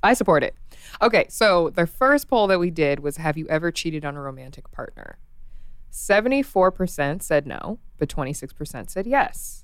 [0.03, 0.55] I support it.
[1.01, 4.21] Okay, so the first poll that we did was Have you ever cheated on a
[4.21, 5.17] romantic partner?
[5.91, 9.61] 74% said no, but 26% said yes.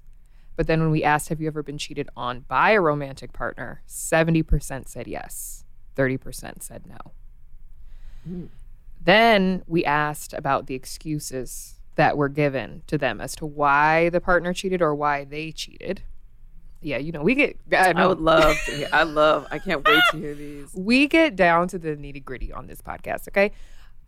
[0.58, 3.84] But then when we asked, Have you ever been cheated on by a romantic partner?
[3.88, 5.63] 70% said yes,
[5.96, 6.98] 30% said no.
[8.28, 8.50] Mm.
[9.02, 14.20] Then we asked about the excuses that were given to them as to why the
[14.20, 16.02] partner cheated or why they cheated.
[16.82, 18.89] Yeah, you know, we get I, I would love to hear.
[18.91, 19.48] I love.
[19.50, 20.74] I can't wait to hear these.
[20.76, 23.52] we get down to the nitty gritty on this podcast, okay?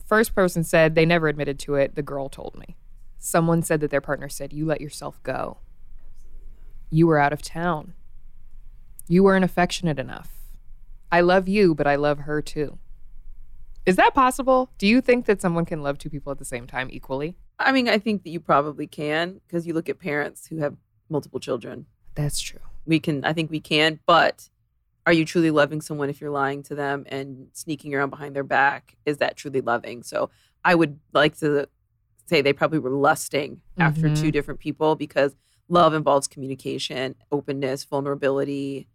[0.05, 1.95] First person said they never admitted to it.
[1.95, 2.75] The girl told me.
[3.19, 5.57] Someone said that their partner said, You let yourself go.
[6.89, 7.93] You were out of town.
[9.08, 10.30] You weren't affectionate enough.
[11.12, 12.78] I love you, but I love her too.
[13.86, 14.71] Is that possible?
[14.78, 17.36] Do you think that someone can love two people at the same time equally?
[17.58, 20.75] I mean, I think that you probably can because you look at parents who have
[21.10, 21.86] multiple children.
[22.15, 22.60] That's true.
[22.86, 24.49] We can, I think we can, but
[25.08, 28.43] are you truly loving someone if you're lying to them and sneaking around behind their
[28.43, 28.95] back?
[29.06, 30.04] Is that truly loving?
[30.04, 30.30] So
[30.63, 31.67] I would like to
[32.28, 34.21] say they probably were lusting after Mhm.
[34.21, 35.36] two different people because
[35.69, 38.88] love involves communication, openness, vulnerability,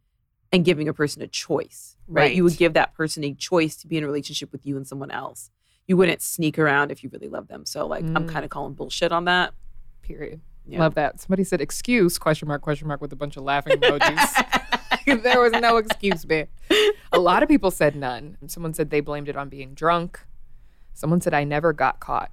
[0.53, 2.35] and giving a person a choice, right?
[2.35, 4.87] You would give that person a choice to be in a relationship with you and
[4.87, 5.51] someone else.
[5.87, 7.65] You wouldn't sneak around if you really love them.
[7.67, 8.29] So, like, I'm Mm.
[8.29, 9.53] kind of calling bullshit on that.
[10.03, 10.41] Period.
[10.67, 10.79] Yeah.
[10.81, 11.21] Love that.
[11.21, 15.23] Somebody said excuse question mark question mark with a bunch of laughing emojis.
[15.23, 16.47] there was no excuse, man.
[17.13, 18.37] A lot of people said none.
[18.47, 20.21] Someone said they blamed it on being drunk.
[20.95, 22.31] Someone said I never got caught.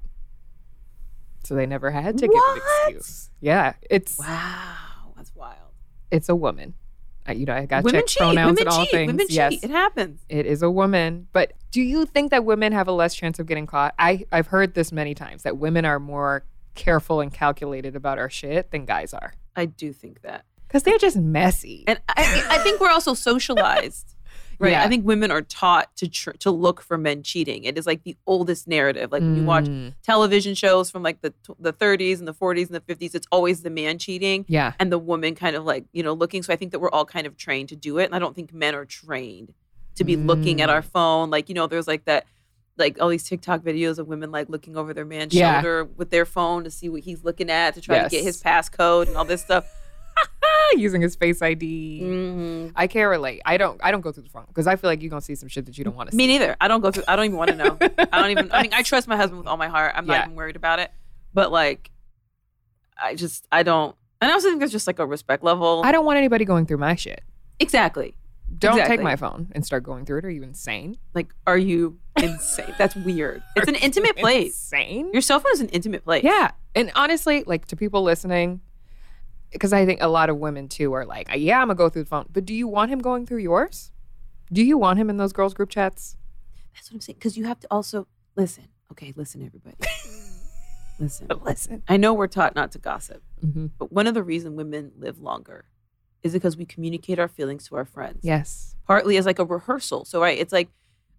[1.43, 2.62] So they never had to give What?
[2.89, 3.30] an excuse.
[3.39, 4.75] Yeah, it's Wow,
[5.17, 5.71] that's wild.
[6.12, 6.75] it's a woman.
[7.25, 8.17] I, you know, I got check cheat.
[8.17, 8.91] pronouns Women and all cheat.
[8.91, 9.08] things.
[9.08, 9.63] Women yes, cheat.
[9.63, 10.21] It happens.
[10.30, 11.27] it is a woman.
[11.34, 13.93] But do you think that women have a less chance of getting caught?
[13.99, 18.30] I I've heard this many times that women are more careful and calculated about our
[18.30, 20.45] shit than guys are I do think that.
[20.67, 21.84] because they're just messy.
[21.88, 24.15] And I, I think we're also socialized.
[24.62, 24.71] Right.
[24.74, 24.84] Yeah.
[24.84, 27.63] I think women are taught to tr- to look for men cheating.
[27.63, 29.12] It is like the oldest narrative.
[29.12, 32.67] Like when you watch Mm, television shows from like the the 30s and the 40s
[32.69, 35.86] and the 50s, it's always the man cheating yeah, and the woman kind of like,
[35.93, 36.43] you know, looking.
[36.43, 38.06] So I think that we're all kind of trained to do it.
[38.06, 39.54] And I don't think men are trained
[39.95, 40.74] to be looking at Mm.
[40.74, 41.30] our phone.
[41.30, 42.26] Like, you know, there's like that
[42.78, 45.56] like all these TikTok videos of women like looking over their man's Yeah.
[45.62, 48.41] shoulder with their phone to see what he's looking at to try to get his
[48.41, 49.65] passcode and all this stuff.
[50.77, 52.01] Using his face ID.
[52.03, 52.71] Mhm.
[52.75, 53.41] I can't relate.
[53.45, 53.79] I don't.
[53.84, 55.65] I don't go through the phone because I feel like you're gonna see some shit
[55.65, 56.17] that you don't want to see.
[56.17, 56.55] Me neither.
[56.62, 57.03] I don't go through.
[57.07, 57.77] I don't even want to know.
[58.12, 58.51] I don't even.
[58.51, 59.93] I mean, I trust my husband with all my heart.
[59.95, 60.23] I'm not Yeah.
[60.25, 60.91] even worried about it.
[61.34, 61.91] But like,
[63.01, 63.95] I just I don't.
[64.21, 65.81] And I also think there's just like a respect level.
[65.84, 67.21] I don't want anybody going through my shit.
[67.60, 68.15] exactly.
[68.57, 68.97] Don't Exactly.
[68.97, 70.25] take my phone and start going through it.
[70.25, 70.97] Are you insane?
[71.13, 72.75] Like, are you insane?
[72.77, 73.41] That's weird.
[73.55, 74.47] It's an intimate place.
[74.47, 75.10] Insane.
[75.13, 76.25] Your cell phone is an intimate place.
[76.25, 76.51] Yeah.
[76.75, 78.60] And honestly, like to people listening,
[79.51, 82.03] because I think a lot of women too are like, yeah, I'm gonna go through
[82.03, 82.25] the phone.
[82.31, 83.91] But do you want him going through yours?
[84.51, 86.17] Do you want him in those girls' group chats?
[86.73, 87.15] That's what I'm saying.
[87.17, 88.67] Because you have to also listen.
[88.91, 89.75] Okay, listen, everybody.
[90.99, 91.27] listen.
[91.43, 91.83] Listen.
[91.87, 95.19] I know we're taught not to gossip, hmm but one of the reasons women live
[95.19, 95.65] longer
[96.23, 98.19] is because we communicate our feelings to our friends.
[98.21, 98.75] Yes.
[98.85, 100.05] partly as like a rehearsal.
[100.05, 100.69] So right, it's like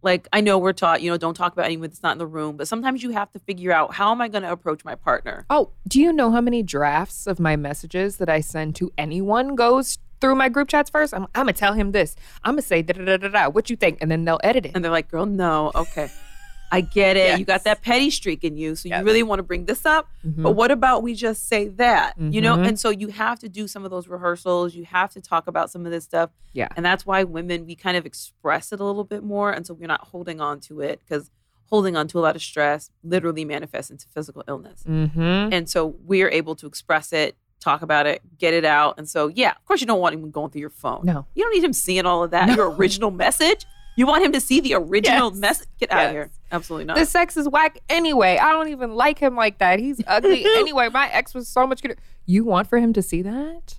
[0.03, 2.27] like I know we're taught, you know, don't talk about anyone that's not in the
[2.27, 4.95] room, but sometimes you have to figure out how am I going to approach my
[4.95, 5.47] partner?
[5.49, 9.55] Oh, do you know how many drafts of my messages that I send to anyone
[9.55, 11.15] goes through my group chats first?
[11.15, 12.17] I'm, I'm gonna tell him this.
[12.45, 13.49] I'm gonna say da da da da da.
[13.49, 13.99] What you think?
[14.01, 14.73] And then they'll edit it.
[14.75, 16.11] And they're like, "Girl, no, okay."
[16.73, 17.39] I get it.
[17.39, 18.75] You got that petty streak in you.
[18.75, 18.99] So Yes.
[19.01, 20.09] you really want to bring this up.
[20.27, 20.43] Mhm.
[20.43, 22.15] But what about we just say that?
[22.19, 22.57] You know?
[22.57, 22.67] Mhm.
[22.69, 24.75] And so you have to do some of those rehearsals.
[24.75, 26.31] You have to talk about some of this stuff.
[26.55, 26.69] Yeah.
[26.75, 29.53] And that's why women, we kind of express it a little bit more.
[29.53, 31.31] And so we're not holding on to it because
[31.67, 34.83] holding on to a lot of stress literally manifests into physical illness.
[34.89, 35.21] Mm-hmm.
[35.53, 38.95] And so we're able to express it, talk about it, get it out.
[38.99, 41.03] And so, yeah, of course, you don't want him going through your phone.
[41.05, 41.27] No.
[41.35, 42.55] You don't need him seeing all of that, No.
[42.57, 43.65] your original message.
[43.97, 45.39] You want him to see the original Yes.
[45.41, 45.69] message.
[45.79, 46.31] Get out of here.
[46.51, 46.97] Absolutely not.
[46.97, 48.39] The sex is whack anyway.
[48.39, 49.79] I don't even like him like that.
[49.81, 50.89] He's ugly anyway.
[50.89, 51.99] My ex was so much good.
[52.25, 53.79] You want for him to see that?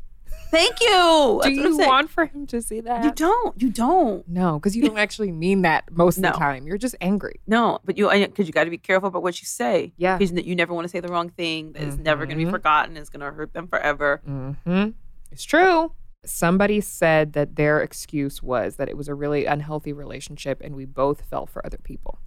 [0.51, 0.87] Thank you.
[0.87, 3.03] Do That's what I'm you want for him to see that?
[3.03, 3.59] You don't.
[3.59, 4.27] You don't.
[4.27, 6.67] No, because you don't actually mean that most of the time.
[6.67, 7.39] You're just angry.
[7.47, 9.93] No, but you because you got to be careful about what you say.
[9.97, 10.15] Yeah.
[10.19, 11.71] because you never want to say the wrong thing.
[11.71, 12.51] That is never going to be Mhm.
[12.51, 12.97] forgotten.
[12.97, 14.21] It's going to hurt them forever.
[14.29, 14.89] Mm-hmm.
[15.31, 15.93] It's true.
[16.25, 20.85] Somebody said that their excuse was that it was a really unhealthy relationship and we
[20.85, 22.19] both fell for other people.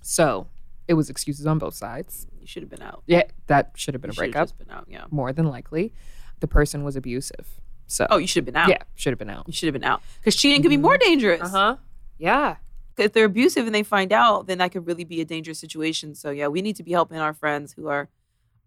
[0.00, 0.46] So
[0.86, 2.26] it was excuses on both sides.
[2.40, 3.02] You should have been out.
[3.06, 4.86] Yeah, that should have been You a breakup, just been out.
[4.88, 5.04] Yeah.
[5.10, 5.92] more than likely.
[6.40, 7.60] The person was abusive.
[7.86, 8.68] So, Oh, you should have been out.
[8.68, 9.44] yeah, should have been out.
[9.48, 11.40] You should have been out because cheating can be more dangerous.
[11.42, 11.76] Uh huh.
[12.18, 12.56] Yeah.
[12.98, 16.14] if they're abusive and they find out, then that could really be a dangerous situation.
[16.14, 18.08] So yeah, we need to be helping our friends who are.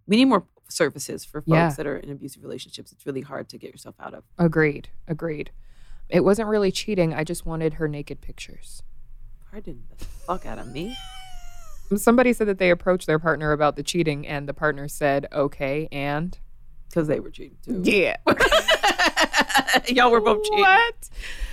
[0.08, 1.70] We need more services for folks Yeah.
[1.78, 2.92] that are in abusive relationships.
[2.92, 4.24] It's really hard to get yourself out of.
[4.38, 4.90] Agreed.
[5.08, 5.52] Agreed.
[6.10, 7.14] It wasn't really cheating.
[7.14, 8.84] I just wanted her naked pictures.
[9.52, 10.96] Pardon the fuck out of me.
[11.96, 15.88] Somebody said that they approached their partner about the cheating, and the partner said, okay,
[15.92, 16.38] and.
[16.90, 17.82] Because they were cheating too.
[17.84, 18.16] Yeah.
[19.88, 20.60] Y'all were both cheating.
[20.60, 21.10] What?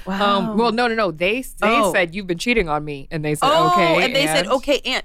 [0.07, 0.39] Wow.
[0.51, 1.11] Um, well, no, no, no.
[1.11, 1.93] They they Oh.
[1.93, 4.81] said you've been cheating on me, and they said oh, okay, and they said okay,
[4.85, 5.03] and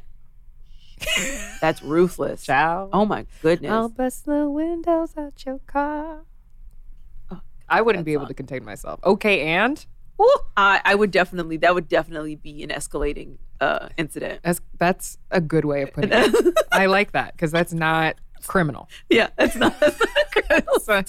[1.62, 2.44] that's ruthless.
[2.44, 2.90] Ciao.
[2.92, 3.72] Oh my goodness.
[3.72, 6.22] I'll bust the windows out your car.
[7.32, 9.00] Oh, I wouldn't that be able to contain myself.
[9.04, 9.86] Okay, and
[10.22, 11.58] Ooh, I, I would definitely.
[11.58, 14.42] That would definitely be an escalating uh, incident.
[14.44, 16.58] that's that's a good way of putting it.
[16.72, 18.16] I like that because that's not
[18.48, 18.90] criminal.
[19.10, 20.10] Yeah, it's not, that's not
[20.84, 21.02] So,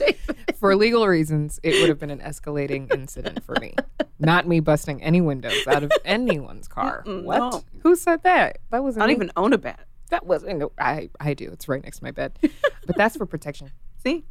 [0.56, 3.74] for legal reasons, it would have been an escalating incident for me.
[4.18, 7.04] Not me busting any windows out of anyone's car.
[7.06, 7.38] Mm-mm, what?
[7.38, 7.64] no.
[7.82, 8.58] Who said that?
[8.70, 9.24] That wasn't I don't me.
[9.26, 9.86] even own a bat.
[10.10, 10.58] That wasn't.
[10.58, 11.50] No, I I do.
[11.52, 12.38] It's right next to my bed.
[12.86, 13.72] But that's for protection.
[14.04, 14.24] See,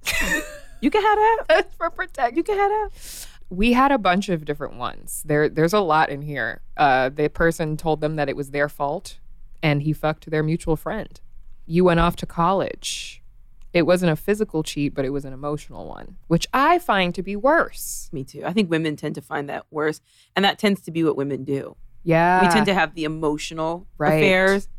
[0.81, 1.45] you can have that.
[1.49, 2.37] That's for protection.
[2.37, 3.27] You can have that.
[3.49, 5.21] We had a bunch of different ones.
[5.25, 6.61] There there's a lot in here.
[6.77, 9.19] Uh, the person told them that it was their fault,
[9.61, 11.19] and he fucked their mutual friend.
[11.65, 13.21] You went off to college.
[13.73, 17.21] It wasn't a physical cheat, but it was an emotional one, which I find to
[17.23, 18.09] be worse.
[18.13, 18.43] Me too.
[18.45, 19.99] I think women tend to find that worse,
[20.35, 21.75] and that tends to be what women do.
[22.03, 24.13] Yeah, we tend to have the emotional Right.
[24.15, 24.69] affairs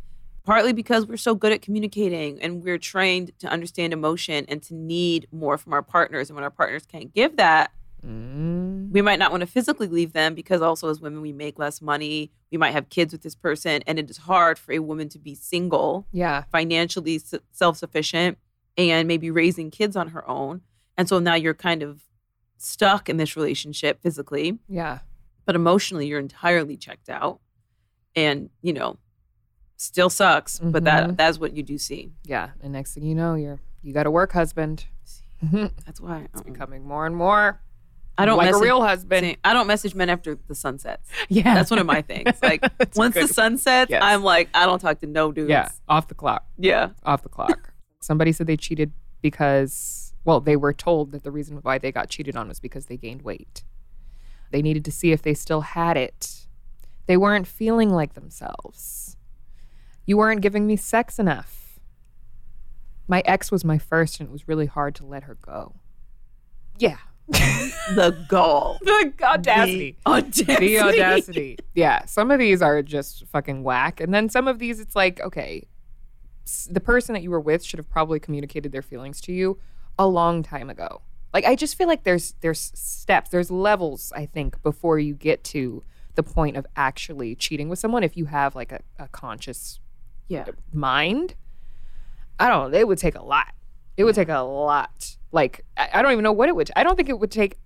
[0.44, 4.74] partly because we're so good at communicating and we're trained to understand emotion and to
[4.76, 7.72] need more from our partners and when our partners can't give that
[8.04, 11.58] Mm, we might not want to physically leave them because also as women we make
[11.58, 14.78] less money we might have kids with this person and it is hard for a
[14.78, 17.20] woman to be single yeah, financially
[17.52, 18.38] self-sufficient
[18.78, 20.60] and maybe raising kids on her own
[20.96, 22.02] and so now you're kind of
[22.58, 24.98] stuck in this relationship physically yeah.
[25.44, 27.40] but emotionally you're entirely checked out
[28.14, 28.98] and you know
[29.76, 31.16] still sucks but that Mhm.
[31.16, 34.10] that's what you do see Yeah, and next thing you know, you're you got a
[34.10, 34.86] work husband.
[35.42, 36.42] that's why uh-uh.
[36.44, 37.60] becoming more and more.
[38.18, 39.36] I don't like message, a real husband.
[39.44, 42.62] i don't message men after the sun sets Yeah, that's one of my things like
[42.94, 43.30] once the good.
[43.34, 44.02] sun sets Yes.
[44.04, 47.28] i'm like i don't talk to no dudes yeah, off the clock, yeah off the
[47.28, 47.72] clock.
[48.00, 52.08] Somebody said they cheated because, well, they were told that the reason why they got
[52.08, 53.64] cheated on was because they gained weight.
[54.52, 56.46] They needed to see if they still had it.
[57.06, 59.16] They weren't feeling like themselves.
[60.04, 61.80] You weren't giving me sex enough.
[63.08, 65.74] My ex was my first, and it was really hard to let her go.
[66.78, 66.98] Yeah.
[67.28, 69.96] The gall the audacity.
[70.04, 71.58] the audacity the audacity.
[71.74, 75.20] Yeah, some of these are just fucking whack, and then some of these, it's like,
[75.20, 75.64] okay,
[76.70, 79.58] the person that you were with should have probably communicated their feelings to you
[79.98, 81.02] a long time ago.
[81.34, 84.12] Like, I just feel like there's there's steps, there's levels.
[84.14, 85.82] I think before you get to
[86.14, 89.80] the point of actually cheating with someone, if you have like a, a conscious
[90.28, 91.34] yeah mind,
[92.38, 92.78] I don't know.
[92.78, 93.52] It would take a lot.
[93.96, 95.16] It would take a lot.
[95.32, 96.70] Like I, I don't even know what it would.
[96.76, 97.58] I don't think it would take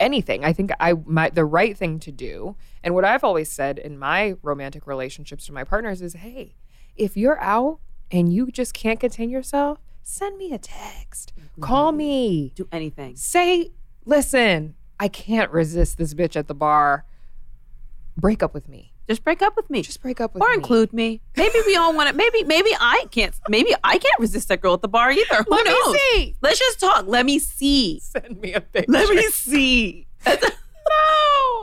[0.00, 0.44] anything.
[0.44, 3.98] I think I my the right thing to do, and what I've always said in
[3.98, 6.56] my romantic relationships to my partners is, hey,
[6.96, 11.62] if you're out and you just can't contain yourself, send me a text, mm-hmm.
[11.62, 13.72] call me, do anything say,
[14.04, 17.04] listen, I can't resist this bitch at the bar.
[18.16, 18.91] Break up with me.
[19.08, 20.52] Just break up with me Just break up with or me.
[20.52, 21.20] Or include me.
[21.36, 22.14] Maybe we all want to.
[22.14, 23.34] Maybe maybe I can't.
[23.48, 25.42] Maybe I can't resist that girl at the bar either.
[25.42, 26.34] Who Let me see.
[26.42, 27.06] Let's just talk.
[27.06, 27.98] Let me see.
[28.00, 28.90] Send me a picture.
[28.92, 30.06] Let me see.
[30.26, 30.32] No.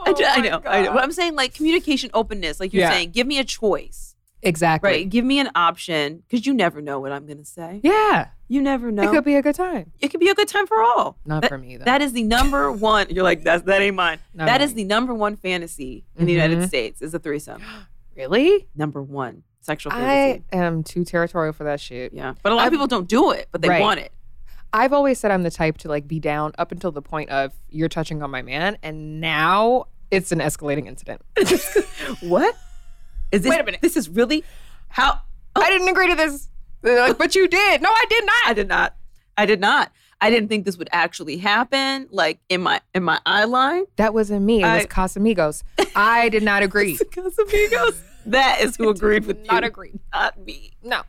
[0.06, 0.62] I, ju- Oh I know.
[0.66, 0.94] I know.
[0.94, 2.60] But I'm saying like communication openness.
[2.60, 2.92] Like you're Yeah.
[2.92, 4.16] saying, give me a choice.
[4.42, 4.90] Exactly.
[4.90, 5.10] Right.
[5.10, 7.82] Give me an option because you never know what I'm going to say.
[7.84, 8.28] Yeah.
[8.52, 9.04] You never know.
[9.04, 9.92] It could be a good time.
[10.02, 11.18] It could be a good time for all.
[11.26, 11.86] Not That- for me though.
[11.86, 13.08] That is the number one.
[13.10, 14.20] You're like, that's that ain't mine.
[14.34, 14.76] Not that is mine.
[14.78, 16.42] the number one fantasy in the mm-hmm.
[16.52, 16.68] United.
[16.68, 17.62] States is a threesome.
[18.18, 18.68] really?
[18.76, 20.10] Number one sexual fantasy.
[20.10, 20.66] I fantasy.
[20.66, 22.12] am too territorial for that shit.
[22.12, 23.82] yeah, but a lot of I've- people don't do it, but they Right.
[23.82, 24.12] want it.
[24.74, 27.54] I've always said I'm the type to like be down up until the point of
[27.70, 31.22] you're touching on my man, and now it's an escalating incident.
[32.22, 32.56] What?
[33.32, 33.50] Is this?
[33.52, 33.82] Wait a minute.
[33.82, 34.44] This is really
[34.88, 35.20] how?
[35.56, 35.62] Oh.
[35.62, 36.50] I didn't agree to this.
[36.82, 37.82] They're like, but you did.
[37.82, 38.36] No, I did not.
[38.48, 38.96] I did not.
[39.38, 39.92] I did not.
[40.22, 42.08] I didn't think this would actually happen.
[42.12, 43.86] Like in my in my eye line.
[43.96, 44.62] That wasn't me.
[44.64, 45.64] It was Casamigos.
[45.96, 46.98] I did not agree.
[46.98, 48.02] Casamigos.
[48.26, 49.94] That is who agreed with not you, agree.
[50.14, 50.72] not me.
[50.84, 51.04] No.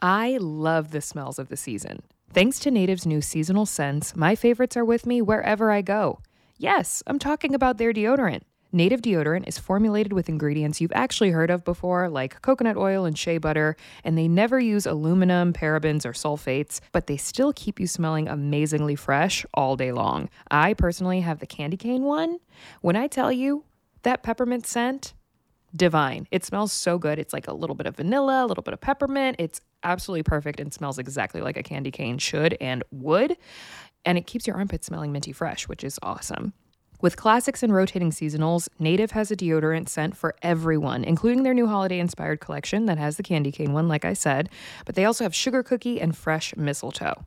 [0.00, 2.02] I love the smells of the season.
[2.32, 6.20] Thanks to Native's new seasonal scents, my favorites are with me wherever I go.
[6.56, 8.42] Yes, I'm talking about their deodorant.
[8.70, 13.16] Native deodorant is formulated with ingredients you've actually heard of before, like coconut oil and
[13.16, 17.86] shea butter, and they never use aluminum, parabens, or sulfates, but they still keep you
[17.86, 20.28] smelling amazingly fresh all day long.
[20.50, 22.40] I personally have the candy cane one.
[22.82, 23.64] When I tell you
[24.02, 25.14] that peppermint scent,
[25.74, 26.26] divine.
[26.30, 27.18] It smells so good.
[27.18, 29.36] It's like a little bit of vanilla, a little bit of peppermint.
[29.38, 33.36] It's absolutely perfect and smells exactly like a candy cane should and would.
[34.04, 36.52] And it keeps your armpits smelling minty fresh, which is awesome.
[37.00, 41.68] With classics and rotating seasonals, Native has a deodorant scent for everyone, including their new
[41.68, 44.48] holiday inspired collection that has the candy cane one, like I said,
[44.84, 47.24] but they also have sugar cookie and fresh mistletoe.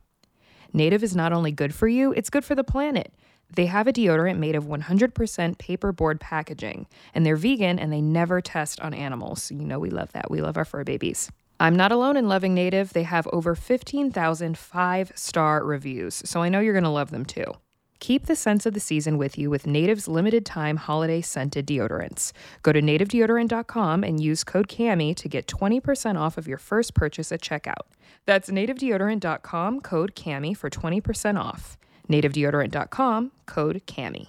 [0.74, 3.14] Native is not only good for you, it's good for the planet.
[3.54, 8.42] They have a deodorant made of 100% paperboard packaging, and they're vegan and they never
[8.42, 9.42] test on animals.
[9.42, 10.30] So you know we love that.
[10.30, 11.30] We love our fur babies.
[11.58, 12.92] I'm not alone in loving Native.
[12.92, 17.24] They have over 15,000 five star reviews, so I know you're going to love them
[17.24, 17.54] too.
[18.02, 22.32] Keep the scents of the season with you with Native's limited time holiday scented deodorants.
[22.62, 27.30] Go to nativedeodorant.com and use code KAMIE to get 20% off of your first purchase
[27.30, 27.86] at checkout.
[28.26, 31.78] That's nativedeodorant.com, code KAMIE for 20% off.
[32.10, 34.26] Nativedeodorant.com, code KAMIE.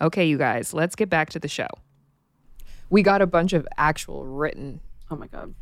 [0.00, 1.66] Okay, you guys, let's get back to the show.
[2.88, 4.78] We got a bunch of actual written
[5.10, 5.56] Oh my god.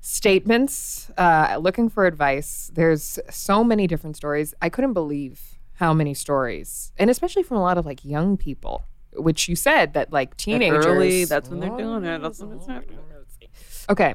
[0.00, 2.70] statements uh, looking for advice.
[2.72, 4.54] There's so many different stories.
[4.62, 8.84] I couldn't believe how many stories, and especially from a lot of like young people,
[9.14, 10.84] which you said that like teenagers.
[10.86, 12.20] Early, that's when they're doing it.
[12.22, 12.98] That's when it's happening.
[13.88, 14.14] Okay.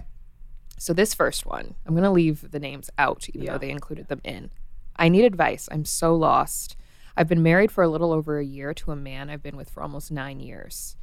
[0.77, 3.51] So this first one, I'm going to leave the names out, even Yeah.
[3.53, 4.49] though they included them in.
[4.95, 5.69] I need advice.
[5.71, 6.75] I'm so lost.
[7.15, 9.69] I've been married for a little over a year to a man I've been with
[9.69, 10.97] for almost nine years.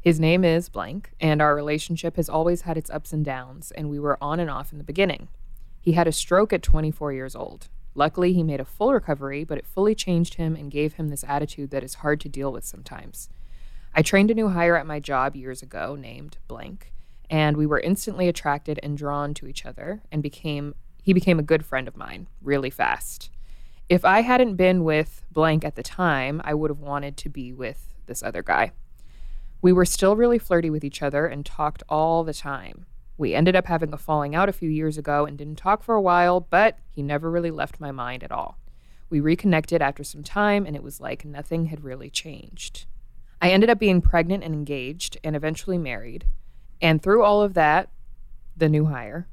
[0.00, 3.88] His name is blank, and our relationship has always had its ups and downs, and
[3.88, 5.28] we were on and off in the beginning.
[5.80, 7.68] He had a stroke at 24 years old.
[7.94, 11.24] Luckily, he made a full recovery, but it fully changed him and gave him this
[11.26, 13.28] attitude that is hard to deal with sometimes.
[13.94, 16.92] I trained a new hire at my job years ago named Blank,
[17.28, 21.42] and we were instantly attracted and drawn to each other and became he became a
[21.42, 23.30] good friend of mine really fast.
[23.88, 27.52] If I hadn't been with Blank at the time, I would have wanted to be
[27.52, 28.72] with this other guy.
[29.60, 32.86] We were still really flirty with each other and talked all the time.
[33.18, 35.94] We ended up having a falling out a few years ago and didn't talk for
[35.94, 38.58] a while, but he never really left my mind at all.
[39.10, 42.86] We reconnected after some time, and it was like nothing had really changed.
[43.40, 46.26] I ended up being pregnant and engaged and eventually married.
[46.80, 47.90] And through all of that,
[48.56, 49.28] the new hire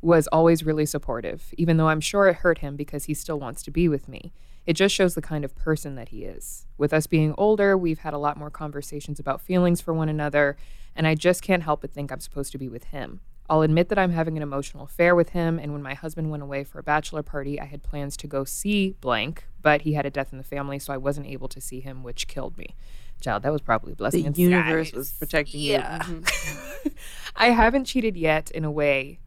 [0.00, 3.62] was always really supportive, even though I'm sure it hurt him because he still wants
[3.64, 4.32] to be with me.
[4.64, 6.66] It just shows the kind of person that he is.
[6.76, 10.56] With us being older, we've had a lot more conversations about feelings for one another,
[10.98, 13.20] and I just can't help but think I'm supposed to be with him.
[13.50, 16.42] I'll admit that I'm having an emotional affair with him, and when my husband went
[16.42, 20.04] away for a bachelor party, I had plans to go see blank, but he had
[20.04, 22.74] a death in the family, so I wasn't able to see him, which killed me.
[23.22, 24.30] Child, that was probably a blessing.
[24.30, 26.06] The universe was protecting Yeah.
[26.08, 26.16] you.
[26.20, 26.92] Mhm.
[27.36, 29.18] I haven't cheated yet in a way,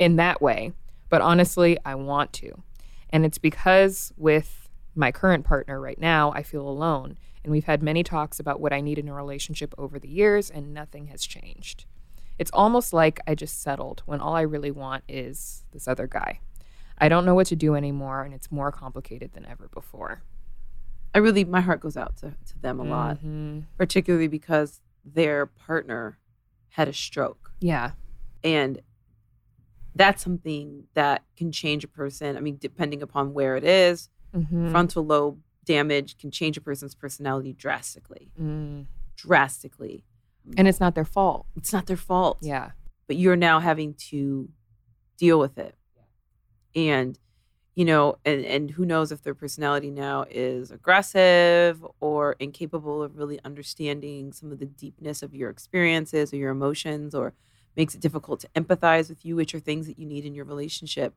[0.00, 0.72] in that way,
[1.08, 2.62] but honestly, I want to.
[3.10, 7.16] And it's because with my current partner right now, I feel alone.
[7.44, 10.50] And we've had many talks about what I need in a relationship over the years,
[10.50, 11.84] and nothing has changed.
[12.38, 16.40] It's almost like I just settled when all I really want is this other guy.
[16.98, 20.22] I don't know what to do anymore, and it's more complicated than ever before.
[21.14, 23.64] I really, my heart goes out to, to them a lot, Mhm.
[23.76, 26.18] particularly because their partner
[26.70, 27.52] had a stroke.
[27.60, 27.92] Yeah.
[28.44, 28.80] And
[29.94, 32.36] that's something that can change a person.
[32.36, 34.70] I mean, depending upon where it is, Mhm.
[34.70, 38.30] frontal lobe damage can change a person's personality drastically.
[38.40, 38.86] Mm.
[39.16, 40.04] Drastically.
[40.56, 41.46] And it's not their fault.
[41.56, 42.38] It's not their fault.
[42.40, 42.70] Yeah.
[43.06, 44.48] but you're now having to
[45.18, 45.74] deal with it.
[46.74, 47.18] And
[47.74, 53.16] you know, and and who knows if their personality now is aggressive or incapable of
[53.16, 57.34] really understanding some of the deepness of your experiences or your emotions or
[57.76, 60.44] makes it difficult to empathize with you, which are things that you need in your
[60.44, 61.14] relationship.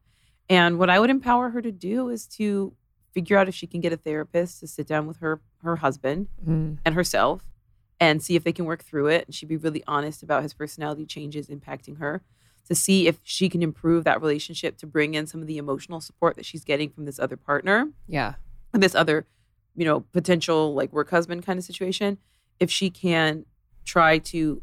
[0.50, 2.74] And what I would empower her to do is to
[3.14, 6.28] figure out if she can get a therapist to sit down with her her husband
[6.46, 6.78] Mm.
[6.86, 7.46] and herself
[8.00, 9.26] and see if they can work through it.
[9.28, 12.22] And she'd be really honest about his personality changes impacting her
[12.68, 16.00] to see if she can improve that relationship to bring in some of the emotional
[16.02, 18.36] support that she's getting from this other partner Yeah.
[18.74, 19.28] and this other,
[19.76, 22.18] you know, potential like work husband kind of situation.
[22.60, 23.46] If she can
[23.86, 24.62] try to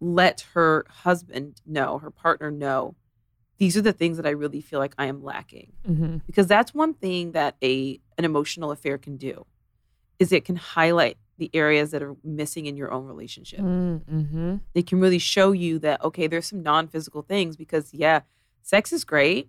[0.00, 2.94] let her husband know, her partner know,
[3.60, 6.16] these are the things that I really feel like I am lacking Mm-hmm.
[6.26, 9.46] because that's one thing that a an emotional affair can do
[10.18, 14.56] is it can highlight the areas that are missing in your own relationship Mm-hmm.
[14.74, 18.20] it can really show you that okay there's some non-physical things because yeah
[18.62, 19.48] sex is great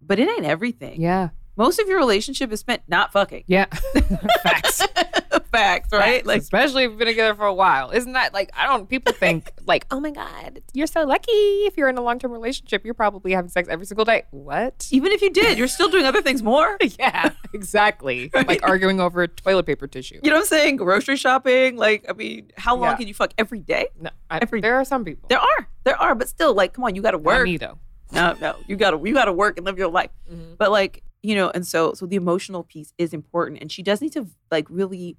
[0.00, 1.30] but it ain't everything Yeah.
[1.56, 3.66] most of your relationship is spent not fucking Yeah.
[4.42, 4.82] Facts.
[5.50, 7.90] facts right Facts, like especially if you've been together for a while.
[7.90, 11.76] Isn't that like I don't people think like, oh my God, you're so lucky if
[11.76, 14.24] you're in a long term relationship, you're probably having sex every single day.
[14.30, 14.88] What?
[14.90, 18.30] even if you did you're still doing other things more yeah, exactly.
[18.38, 18.46] Right.
[18.46, 20.20] Like arguing over toilet paper tissue.
[20.22, 22.96] you know what i'm saying grocery shopping like i mean how long Yeah.
[22.96, 25.26] can you fuck every day No, I, Every- there are some people.
[25.28, 27.56] there are there are but still like come on you got to Not work me
[27.56, 27.78] though.
[28.12, 30.56] no no you gotta you gotta work and live your life Mhm.
[30.58, 34.00] but like you know and so so the emotional piece is important and she does
[34.00, 35.16] need to like really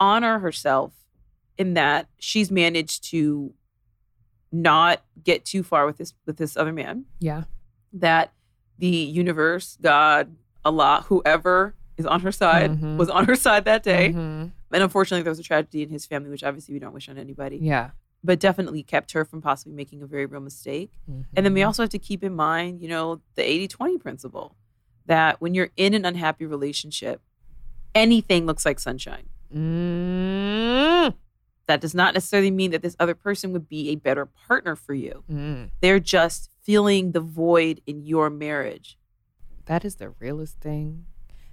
[0.00, 0.92] honor herself
[1.58, 3.52] in that she's managed to
[4.52, 7.44] not get too far with this with this other man Yeah.
[7.92, 8.32] that
[8.78, 10.34] the universe god
[10.64, 12.96] allah whoever is on her side Mhm.
[12.96, 14.52] was on her side that day Mhm.
[14.72, 17.18] and unfortunately there was a tragedy in his family which obviously we don't wish on
[17.18, 17.90] anybody Yeah.
[18.22, 21.66] but definitely kept her from possibly making a very real mistake and then we Mhm.
[21.66, 24.56] also have to keep in mind, you know, the 80 20 principle
[25.06, 27.20] that when you're in an unhappy relationship,
[27.94, 29.28] anything looks like sunshine.
[29.54, 31.14] Mm.
[31.66, 34.94] That does not necessarily mean that this other person would be a better partner for
[34.94, 35.24] you.
[35.30, 35.70] Mm.
[35.80, 38.98] They're just filling the void in your marriage.
[39.66, 41.06] That is the realest thing.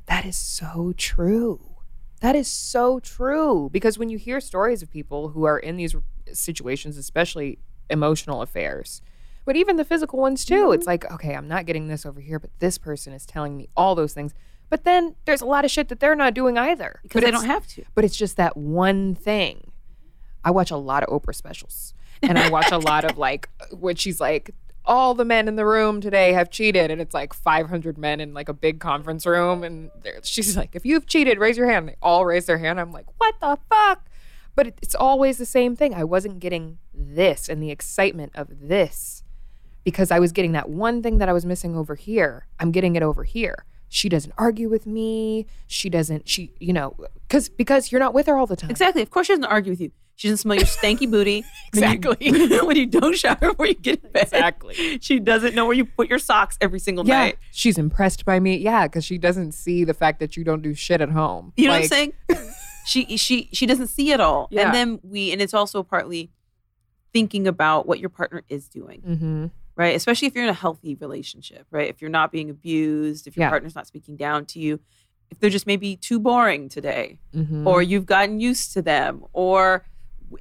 [0.05, 1.77] That is so true.
[2.21, 3.69] That is so true.
[3.71, 5.95] Because when you hear stories of people who are in these
[6.31, 9.01] situations, especially emotional affairs,
[9.45, 12.39] but even the physical ones too, it's like, okay, I'm not getting this over here,
[12.39, 14.33] but this person is telling me all those things.
[14.73, 16.99] But then there's a lot of shit that they're not doing either.
[17.03, 17.83] Because But they don't have to.
[17.93, 19.69] But it's just that one thing.
[20.43, 21.93] I watch a lot of Oprah specials
[22.23, 24.49] and I watch a lot of like when she's like,
[24.83, 26.89] all the men in the room today have cheated.
[26.89, 29.63] And it's like 500 men in like a big conference room.
[29.63, 29.91] And
[30.23, 31.83] she's like, if you've cheated, raise your hand.
[31.83, 32.79] And they all raise their hand.
[32.79, 34.07] I'm like, what the fuck?
[34.55, 35.93] But it- it's always the same thing.
[35.93, 39.23] I wasn't getting this and the excitement of this
[39.83, 42.47] because I was getting that one thing that I was missing over here.
[42.59, 43.65] I'm getting it over here.
[43.93, 45.45] She doesn't argue with me.
[45.67, 46.95] She doesn't, she, you know,
[47.27, 48.71] because because you're not with her all the time.
[48.71, 49.03] Exactly.
[49.03, 49.91] Of course, she doesn't argue with you.
[50.15, 51.43] She doesn't smell your stanky booty.
[51.73, 52.59] when you- Exactly.
[52.67, 54.23] when you don't shower before you get in bed.
[54.23, 54.97] Exactly.
[54.99, 57.37] She doesn't know where you put your socks every single Yeah, night.
[57.51, 58.57] she's impressed by me.
[58.57, 61.53] Yeah, because she doesn't see the fact that you don't do shit at home.
[61.55, 62.49] You know Like, what I'm saying?
[62.87, 64.47] she she she doesn't see it all.
[64.49, 64.65] Yeah.
[64.65, 66.31] And then we and it's also partly
[67.13, 69.45] thinking about what your partner is doing, Mm-hmm.
[69.75, 69.95] Right?
[69.95, 71.89] Especially if you're in a healthy relationship, right?
[71.89, 73.49] If you're not being abused, if your Yeah.
[73.49, 74.79] partner's not speaking down to you,
[75.31, 77.65] if they're just maybe too boring today, Mm-hmm.
[77.67, 79.85] or you've gotten used to them, or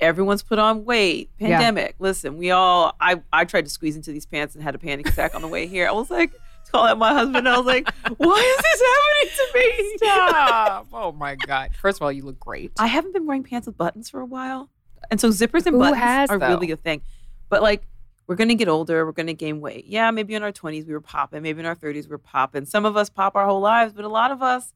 [0.01, 1.49] everyone's put on weight, Yeah.
[1.59, 1.97] pandemic.
[1.99, 5.09] Listen, we all I I tried to squeeze into these pants and had a panic
[5.09, 5.87] attack on the way here.
[5.89, 6.33] I was like,
[6.71, 7.49] call out my husband.
[7.49, 9.97] I was like, why is this happening to me?
[9.99, 10.87] Stop.
[10.93, 11.75] oh my god.
[11.77, 12.73] First of all, you look great.
[12.79, 14.71] I haven't been wearing pants with buttons for a while.
[15.11, 16.49] And so zippers and Who buttons has, are though?
[16.49, 17.03] really a thing.
[17.51, 17.83] But like
[18.27, 19.85] we're gonna get older, we're gonna gain weight.
[19.87, 22.65] Yeah, maybe in our twenties we were popping, maybe in our thirties we're popping.
[22.65, 24.73] Some of us pop our whole lives, but a lot of us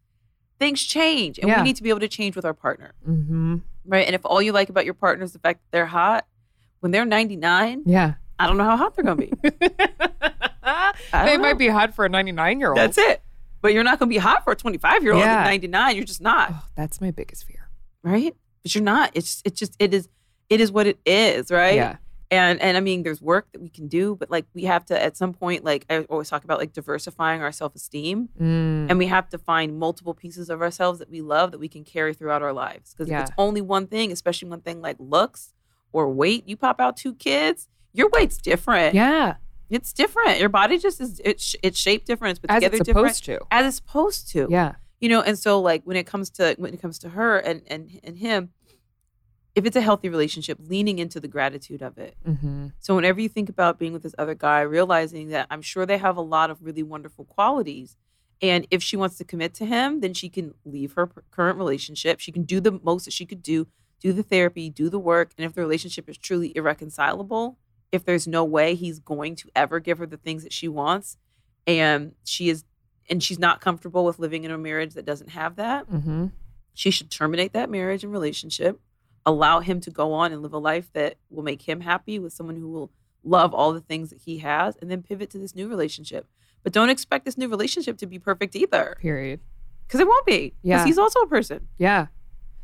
[0.58, 1.38] things change.
[1.38, 1.58] And Yeah.
[1.58, 2.92] we need to be able to change with our partner.
[3.08, 3.56] mm-hmm.
[3.84, 4.06] Right.
[4.06, 6.26] And if all you like about your partner is the fact that they're hot,
[6.80, 8.14] when they're 99, Yeah.
[8.38, 9.32] I don't know how hot they're gonna be.
[11.12, 12.78] they might be hot for a 99 year old.
[12.78, 13.22] That's it.
[13.62, 15.40] But you're not gonna be hot for a 25 year old Yeah.
[15.40, 15.96] at 99.
[15.96, 16.50] You're just not.
[16.52, 17.68] Oh, that's my biggest fear.
[18.02, 18.34] Right?
[18.62, 19.10] But you're not.
[19.14, 20.08] It's it's just it is
[20.50, 21.74] it is what it is, right?
[21.74, 21.96] Yeah.
[22.30, 25.00] And and i mean there's work that we can do but like we have to
[25.00, 28.90] at some point like i always talk about like diversifying our self-esteem Mm.
[28.90, 31.84] and we have to find multiple pieces of ourselves that we love that we can
[31.84, 33.22] carry throughout our lives because Yeah.
[33.22, 35.54] if it's only one thing especially one thing like looks
[35.92, 39.36] or weight you pop out two kids your weight's different Yeah.
[39.70, 43.38] it's different your body just is it's it's shaped different As together it's supposed to.
[43.50, 44.72] as it's supposed to Yeah.
[45.00, 47.62] you know and so like when it comes to when it comes to her and
[47.68, 48.50] and and him
[49.56, 52.66] if it's a healthy relationship leaning into the gratitude of it Mm-hmm.
[52.78, 55.98] so whenever you think about being with this other guy, realizing that I'm sure they
[55.98, 57.96] have a lot of really wonderful qualities.
[58.42, 62.20] And if she wants to commit to him, then she can leave her current relationship.
[62.20, 63.66] She can do the most that she could do,
[63.98, 65.30] do the therapy, do the work.
[65.38, 67.56] And if the relationship is truly irreconcilable,
[67.92, 71.16] if there's no way he's going to ever give her the things that she wants,
[71.66, 72.64] and she is
[73.08, 76.26] and she's not comfortable with living in a marriage that doesn't have that, Mm-hmm.
[76.74, 78.80] she should terminate that marriage and relationship,
[79.26, 82.32] allow him to go on and live a life that will make him happy with
[82.32, 82.90] someone who will
[83.24, 86.26] love all the things that he has, and then pivot to this new relationship.
[86.62, 89.40] But don't expect this new relationship to be perfect either, Period.
[89.86, 90.54] because it won't be.
[90.62, 90.84] Because Yeah.
[90.84, 91.66] he's also a person.
[91.76, 92.06] Yeah.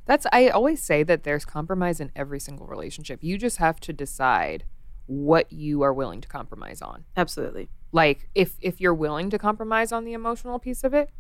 [0.07, 3.23] That's I always say that there's compromise in every single relationship.
[3.23, 4.65] You just have to decide
[5.07, 7.05] what you are willing to compromise on.
[7.17, 7.69] Absolutely.
[7.93, 11.11] Like if if you're willing to compromise on the emotional piece of it,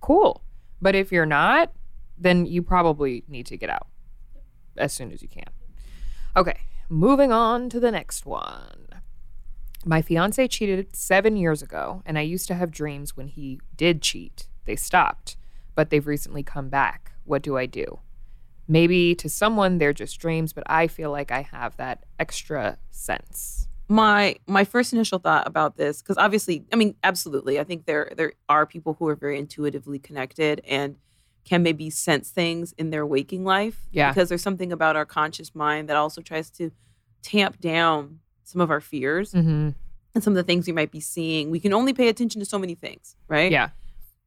[0.00, 0.42] cool.
[0.80, 1.72] But if you're not,
[2.18, 3.86] then you probably need to get out
[4.76, 5.48] as soon as you can.
[6.36, 8.86] Okay, moving on to the next one.
[9.84, 14.00] My fiance cheated 7 years ago and I used to have dreams when he did
[14.00, 14.48] cheat.
[14.64, 15.36] They stopped,
[15.74, 17.12] but they've recently come back.
[17.24, 17.98] What do I do?
[18.68, 23.66] Maybe to someone they're just dreams, but I feel like I have that extra sense.
[23.88, 28.12] My my first initial thought about this, because obviously, I mean, absolutely, I think there
[28.16, 30.96] there are people who are very intuitively connected and
[31.44, 33.80] can maybe sense things in their waking life.
[33.90, 34.10] Yeah.
[34.10, 36.70] Because there's something about our conscious mind that also tries to
[37.22, 39.70] tamp down some of our fears Mm-hmm.
[40.14, 41.50] and some of the things we might be seeing.
[41.50, 43.50] We can only pay attention to so many things, right?
[43.50, 43.70] Yeah.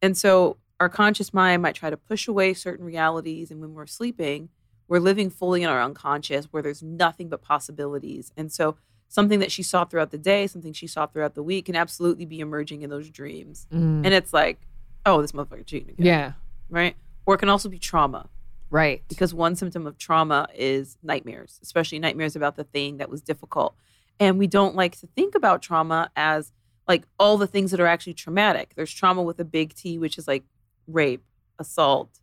[0.01, 3.49] And so our conscious mind might try to push away certain realities.
[3.49, 4.49] And when we're sleeping,
[4.87, 8.31] we're living fully in our unconscious where there's nothing but possibilities.
[8.35, 8.75] And so
[9.07, 12.25] something that she saw throughout the day, something she saw throughout the week can absolutely
[12.25, 13.67] be emerging in those dreams.
[13.71, 14.05] Mm.
[14.05, 14.59] And it's like,
[15.05, 16.05] oh, this motherfucker cheating again.
[16.05, 16.31] Yeah.
[16.69, 16.95] Right.
[17.25, 18.29] Or it can also be trauma
[18.69, 19.03] Right.
[19.07, 23.75] because one symptom of trauma is nightmares, especially nightmares about the thing that was difficult.
[24.19, 26.51] And we don't like to think about trauma as
[26.87, 28.73] like all the things that are actually traumatic.
[28.75, 30.43] There's trauma with a big T, which is like
[30.87, 31.23] rape,
[31.57, 32.19] assault,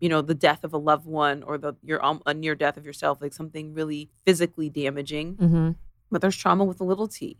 [0.00, 2.76] you know, the death of a loved one or the your um, a near death
[2.76, 5.36] of yourself, like something really physically damaging.
[5.36, 5.70] Mm-hmm.
[6.10, 7.38] But there's trauma with a little t,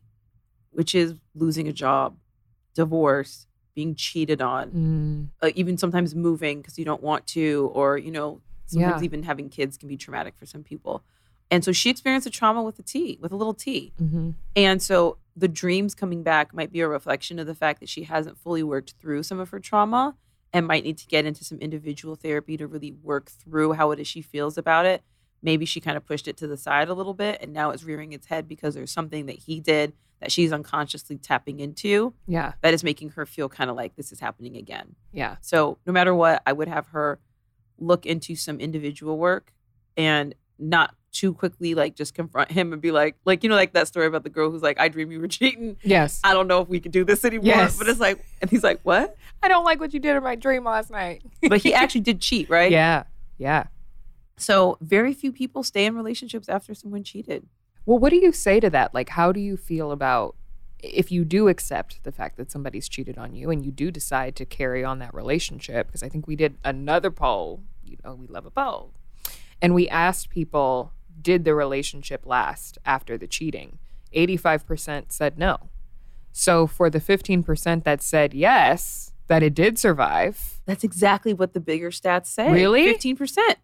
[0.71, 2.17] which is losing a job,
[2.75, 5.29] divorce, being cheated on, Mm.
[5.43, 9.05] uh, even sometimes moving because you don't want to, or you know, sometimes Yeah.
[9.05, 11.03] even having kids can be traumatic for some people.
[11.51, 13.93] And so she experienced a trauma with a T, with a little T.
[14.01, 14.31] Mm-hmm.
[14.55, 18.05] And so the dreams coming back might be a reflection of the fact that she
[18.05, 20.15] hasn't fully worked through some of her trauma
[20.53, 23.99] and might need to get into some individual therapy to really work through how it
[23.99, 25.03] is she feels about it.
[25.43, 27.83] Maybe she kind of pushed it to the side a little bit and now it's
[27.85, 32.53] rearing its head because there's something that he did that she's unconsciously tapping into Yeah.
[32.61, 34.95] that is making her feel kind of like this is happening again.
[35.13, 35.37] Yeah.
[35.41, 37.19] So no matter what, I would have her
[37.79, 39.55] look into some individual work
[39.97, 43.73] and not too quickly like just confront him and be like, like, you know, like
[43.73, 45.77] that story about the girl who's like, I dream you were cheating.
[45.83, 46.21] Yes.
[46.23, 47.47] I don't know if we could do this anymore.
[47.47, 47.79] Yes.
[47.79, 49.17] But it's like, and he's like, what?
[49.43, 51.23] I don't like what you did in my dream last night.
[51.49, 52.71] But he actually did cheat, right?
[52.71, 53.05] Yeah.
[53.39, 53.65] Yeah.
[54.41, 57.47] So very few people stay in relationships after someone cheated.
[57.85, 58.95] Well, what do you say to that?
[58.95, 60.35] Like, how do you feel about
[60.79, 64.35] if you do accept the fact that somebody's cheated on you and you do decide
[64.37, 65.89] to carry on that relationship?
[65.89, 67.63] Because I think we did another poll.
[67.85, 68.95] You know, we love a poll.
[69.61, 73.79] And we asked people, did the relationship last after the cheating?
[74.15, 75.69] 85% said no.
[76.33, 81.61] So for the 15% that said yes, that it did survive, That's exactly what the
[81.61, 82.51] bigger stats say.
[82.53, 82.93] Really?
[82.93, 83.17] 15%.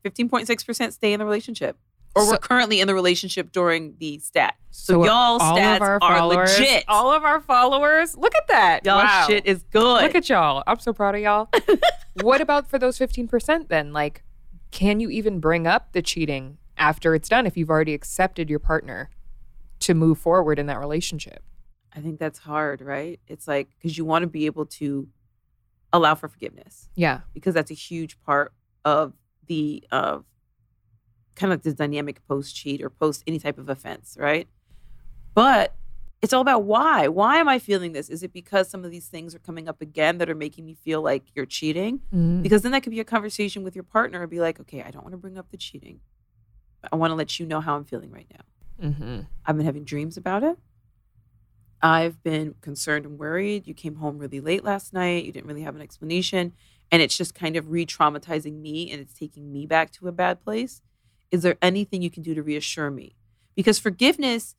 [0.04, 1.76] 15.6% stay in the relationship.
[2.14, 4.54] Or So- we're currently in the relationship during the stat.
[4.70, 6.84] So, So y'all stats are followers, legit.
[6.88, 8.86] all of our followers, look at that.
[8.86, 9.24] y'all Wow.
[9.26, 10.02] shit is good.
[10.02, 10.62] Look at y'all.
[10.68, 11.48] I'm so proud of y'all.
[12.22, 13.92] what about for those 15% then?
[13.92, 14.22] Like,
[14.70, 18.58] can you even bring up the cheating after it's done if you've already accepted your
[18.60, 19.10] partner
[19.80, 21.42] to move forward in that relationship?
[21.94, 23.18] I think that's hard, right?
[23.26, 25.08] It's like because you want to be able to
[25.96, 27.20] allow for forgiveness Yeah.
[27.34, 28.52] because that's a huge part
[28.84, 29.12] of
[29.46, 30.24] the of
[31.34, 34.48] kind of the dynamic post cheat or post any type of offense, right?
[35.34, 35.74] But
[36.22, 37.08] it's all about why.
[37.08, 38.08] Why am I feeling this?
[38.08, 40.74] Is it because some of these things are coming up again that are making me
[40.74, 42.00] feel like you're cheating?
[42.12, 42.42] Mm.
[42.42, 44.90] Because then that could be a conversation with your partner and be like, okay, I
[44.90, 46.00] don't want to bring up the cheating.
[46.90, 48.88] I want to let you know how I'm feeling right now.
[48.88, 49.20] Mm-hmm.
[49.44, 50.56] I've been having dreams about it.
[51.82, 53.66] I've been concerned and worried.
[53.66, 55.24] You came home really late last night.
[55.24, 56.52] You didn't really have an explanation.
[56.90, 60.12] And it's just kind of re traumatizing me and it's taking me back to a
[60.12, 60.80] bad place.
[61.30, 63.16] Is there anything you can do to reassure me?
[63.54, 64.54] Because forgiveness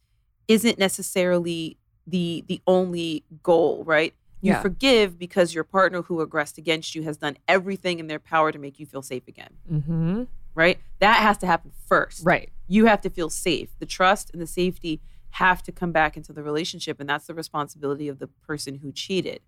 [0.48, 4.14] isn't necessarily the the only goal, right?
[4.42, 4.62] You Yeah.
[4.62, 8.60] forgive because your partner who aggressed against you has done everything in their power to
[8.60, 10.24] make you feel safe again, Mm-hmm.
[10.54, 10.78] right?
[11.00, 12.50] That has to happen first Right.
[12.68, 13.70] you have to feel safe.
[13.80, 15.02] The trust and the safety
[15.32, 17.00] have to come back into the relationship.
[17.00, 19.42] And that's the responsibility of the person who cheated.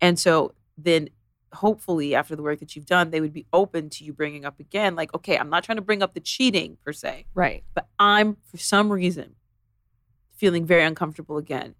[0.00, 1.08] And so then
[1.52, 4.58] hopefully after the work that you've done, they would be open to you bringing up
[4.60, 7.62] again, like, okay, I'm not trying to bring up the cheating per se, Right.
[7.74, 9.36] but I'm for some reason
[10.36, 11.74] feeling very uncomfortable again.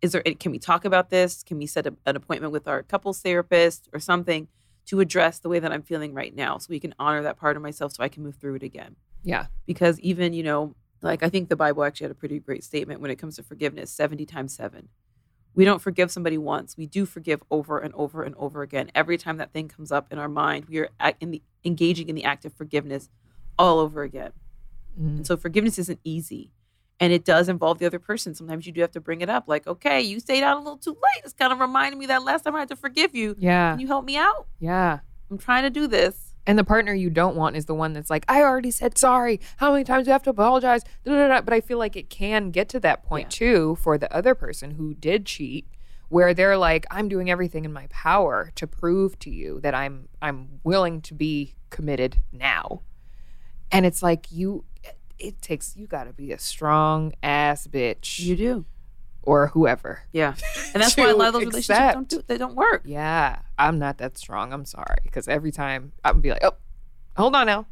[0.00, 1.42] Is there, can we talk about this?
[1.42, 4.48] Can we set a, an appointment with our couples therapist or something
[4.86, 7.56] to address the way that I'm feeling right now so we can honor that part
[7.56, 8.96] of myself so I can move through it again?
[9.24, 9.46] Yeah.
[9.66, 13.00] because even you know like i think the bible actually had a pretty great statement
[13.00, 14.88] when it comes to forgiveness 70 times 7
[15.58, 16.76] we don't forgive somebody once.
[16.76, 18.92] We do forgive over and over and over again.
[18.94, 20.88] Every time that thing comes up in our mind we are
[21.18, 23.08] in the engaging in the act of forgiveness
[23.58, 24.30] all over again.
[24.96, 25.16] Mm.
[25.16, 26.52] and so forgiveness isn't easy
[27.00, 28.36] and it does involve the other person.
[28.36, 30.76] Sometimes you do have to bring it up like okay you stayed out a little
[30.78, 31.22] too late.
[31.24, 33.34] It's kind of reminding me that last time i had to forgive you.
[33.36, 33.72] Yeah.
[33.72, 34.46] can you help me out?
[34.60, 35.00] Yeah.
[35.28, 38.08] i'm trying to do this And the partner you don't want is the one that's
[38.08, 39.38] like, I already said sorry.
[39.58, 40.82] How many times do I have to apologize?
[41.04, 41.40] Da, da, da.
[41.42, 44.72] But I feel like it can get to that point too for the other person
[44.72, 45.68] who did cheat,
[46.08, 50.08] where they're like, I'm doing everything in my power to prove to you that I'm
[50.22, 52.80] I'm willing to be committed now.
[53.70, 54.64] And it's like you
[55.18, 58.64] it takes you gotta be a strong ass bitch you do
[59.28, 60.00] or whoever.
[60.12, 60.34] yeah
[60.72, 63.40] and that's why a lot of those relationships don't do they don't work Yeah.
[63.58, 64.52] I'm not that strong.
[64.52, 64.98] I'm sorry.
[65.02, 66.54] Because every time I'm be like, oh,
[67.16, 67.66] hold on now.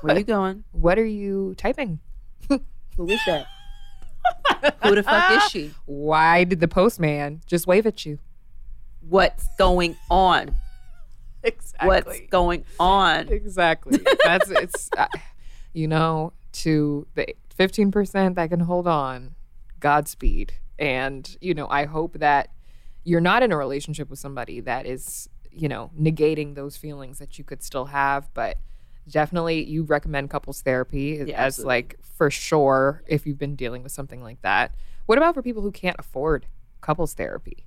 [0.00, 2.00] where are you going What are you typing?
[2.48, 3.46] Who is that?
[4.82, 5.72] Who the fuck is she?
[5.86, 8.18] Why did the postman just wave at you?
[9.08, 10.56] What's going on?
[11.42, 11.88] Exactly.
[11.88, 13.28] What's going on?
[13.28, 14.00] exactly.
[14.24, 15.06] That's it's uh,
[15.72, 16.32] you know,
[16.64, 19.34] to the 15% that can hold on,
[19.80, 20.54] Godspeed.
[20.78, 22.50] And, you know, I hope that
[23.04, 27.38] you're not in a relationship with somebody that is, you know, negating those feelings that
[27.38, 28.58] you could still have, but
[29.08, 31.68] definitely you recommend couples therapy Yeah, as absolutely.
[31.68, 34.74] like for sure if you've been dealing with something like that.
[35.06, 36.46] What about for people who can't afford
[36.82, 37.64] couples therapy?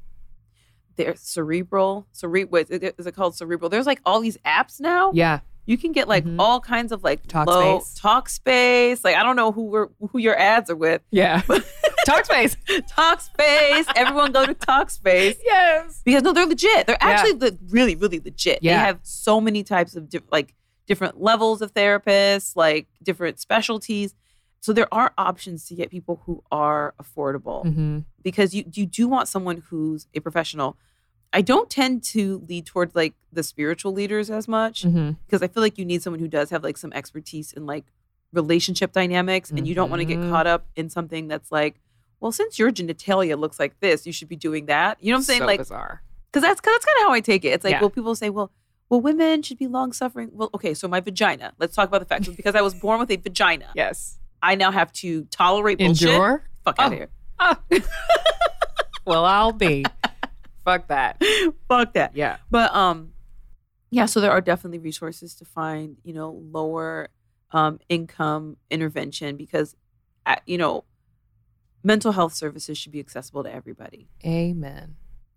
[0.98, 3.70] There's cerebral, cere- what is it called cerebral?
[3.70, 5.12] There's like all these apps now.
[5.14, 5.40] Yeah.
[5.66, 6.36] You can get like Mhm.
[6.38, 7.94] all kinds of like Talk low space.
[7.96, 9.04] talk space.
[9.04, 11.02] Like I don't know who we're, who your ads are with.
[11.12, 11.42] Yeah.
[12.08, 12.56] Talkspace.
[12.98, 13.86] Talkspace.
[13.96, 15.38] Everyone go to Talkspace.
[15.44, 16.02] yes.
[16.04, 16.88] because no, they're legit.
[16.88, 17.08] They're Yeah.
[17.10, 18.62] actually le- really, really legit.
[18.62, 20.54] They have so many types of diff- like
[20.88, 24.14] different levels of therapists, like different specialties.
[24.62, 28.00] So there are options to get people who are affordable Mm-hmm.
[28.22, 30.78] because you you do want someone who's a professional.
[31.34, 35.12] I don't tend to lead towards like the spiritual leaders as much Mm-hmm.
[35.26, 37.86] because I feel like you need someone who does have like some expertise in like
[38.34, 40.30] relationship dynamics and you don't want to get Mhm.
[40.30, 41.76] caught up in something that's like,
[42.22, 44.98] well, since your genitalia looks like this, you should be doing that.
[45.04, 45.40] You know what I'm saying?
[45.42, 46.02] So like bizarre.
[46.32, 47.50] because that's cause that's kind of how I take it.
[47.50, 47.82] It's like, Yeah.
[47.82, 48.52] well, people say, well,
[48.90, 50.30] well, women should be long suffering.
[50.32, 51.54] Well, okay, so my vagina.
[51.60, 52.26] Let's talk about the fact.
[52.26, 54.18] So because I was born with a vagina, Yes.
[54.42, 56.10] I now have to tolerate bullshit.
[56.10, 56.44] Endure.
[56.66, 56.96] Fuck out Oh.
[56.96, 57.10] here.
[57.40, 57.60] Ah.
[59.06, 59.86] well, I'll be.
[60.66, 61.22] Fuck that.
[61.68, 62.16] Fuck that.
[62.16, 62.38] Yeah.
[62.52, 63.14] But um,
[63.90, 64.06] yeah.
[64.06, 67.10] So there are definitely resources to find, you know, lower
[67.54, 69.76] um income intervention because,
[70.26, 70.84] uh, you know,
[71.84, 74.08] mental health services should be accessible to everybody.
[74.26, 74.96] Amen.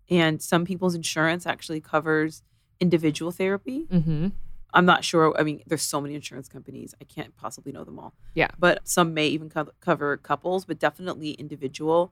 [0.09, 2.43] And some people's insurance actually covers
[2.79, 3.87] individual therapy.
[3.91, 4.27] Mm-hmm.
[4.73, 5.33] I'm not sure.
[5.39, 6.93] I mean, there's so many insurance companies.
[6.99, 8.13] I can't possibly know them all.
[8.33, 8.49] Yeah.
[8.59, 12.11] But some may even co- cover couples, but definitely individual.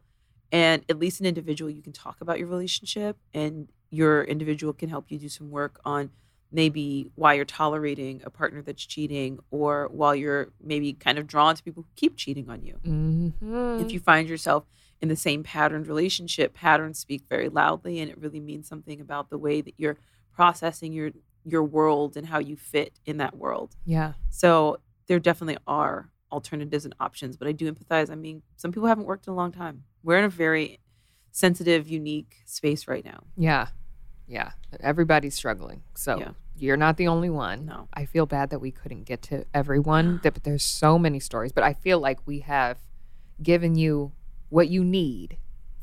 [0.51, 4.87] And at least an individual, you can talk about your relationship, and your individual can
[4.87, 6.11] help you do some work on
[6.53, 11.55] maybe why you're tolerating a partner that's cheating, or while you're maybe kind of drawn
[11.55, 12.79] to people who keep cheating on you.
[12.85, 13.79] Mm-hmm.
[13.81, 14.63] If you find yourself
[15.01, 19.29] in the same patterned relationship, patterns speak very loudly, and it really means something about
[19.29, 19.97] the way that you're
[20.31, 21.11] processing your
[21.45, 23.75] your world and how you fit in that world.
[23.83, 24.13] yeah.
[24.29, 24.77] So
[25.07, 28.09] there definitely are alternatives and options, but I do empathize.
[28.09, 29.83] I mean, some people haven't worked in a long time.
[30.03, 30.79] We're in a very
[31.31, 33.23] sensitive, unique space right now.
[33.35, 33.67] Yeah.
[34.27, 34.51] Yeah.
[34.79, 35.83] Everybody's struggling.
[35.95, 36.31] So Yeah.
[36.57, 37.65] you're not the only one.
[37.65, 37.87] No.
[37.93, 40.19] I feel bad that we couldn't get to everyone.
[40.23, 41.51] that- But there's so many stories.
[41.51, 42.77] But I feel like we have
[43.41, 44.11] given you
[44.49, 45.37] what you need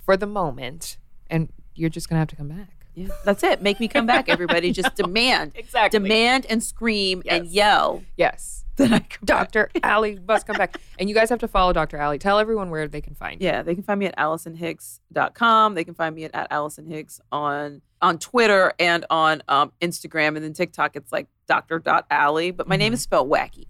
[0.04, 0.96] for the moment.
[1.28, 2.86] And you're just gonna have to come back.
[2.94, 3.62] Yeah, that's it.
[3.62, 4.72] Make me come back, everybody.
[4.72, 5.98] Just demand, Exactly.
[6.00, 8.64] demand, and scream and yell Yes.
[8.80, 9.52] That I come back.
[9.52, 9.70] Dr.
[9.82, 10.76] Ally must come back.
[10.98, 11.96] And you guys have to follow Dr.
[11.96, 12.16] Ally.
[12.16, 13.46] Tell everyone where they can find you.
[13.46, 15.74] Yeah, they can find me at AllycinHicks.com.
[15.74, 20.28] They can find me at, at Allycin Hicks on on Twitter and on um, Instagram.
[20.36, 21.78] And then TikTok, it's like Dr.
[21.80, 22.94] But my name Mhm.
[22.94, 23.66] is spelled wacky.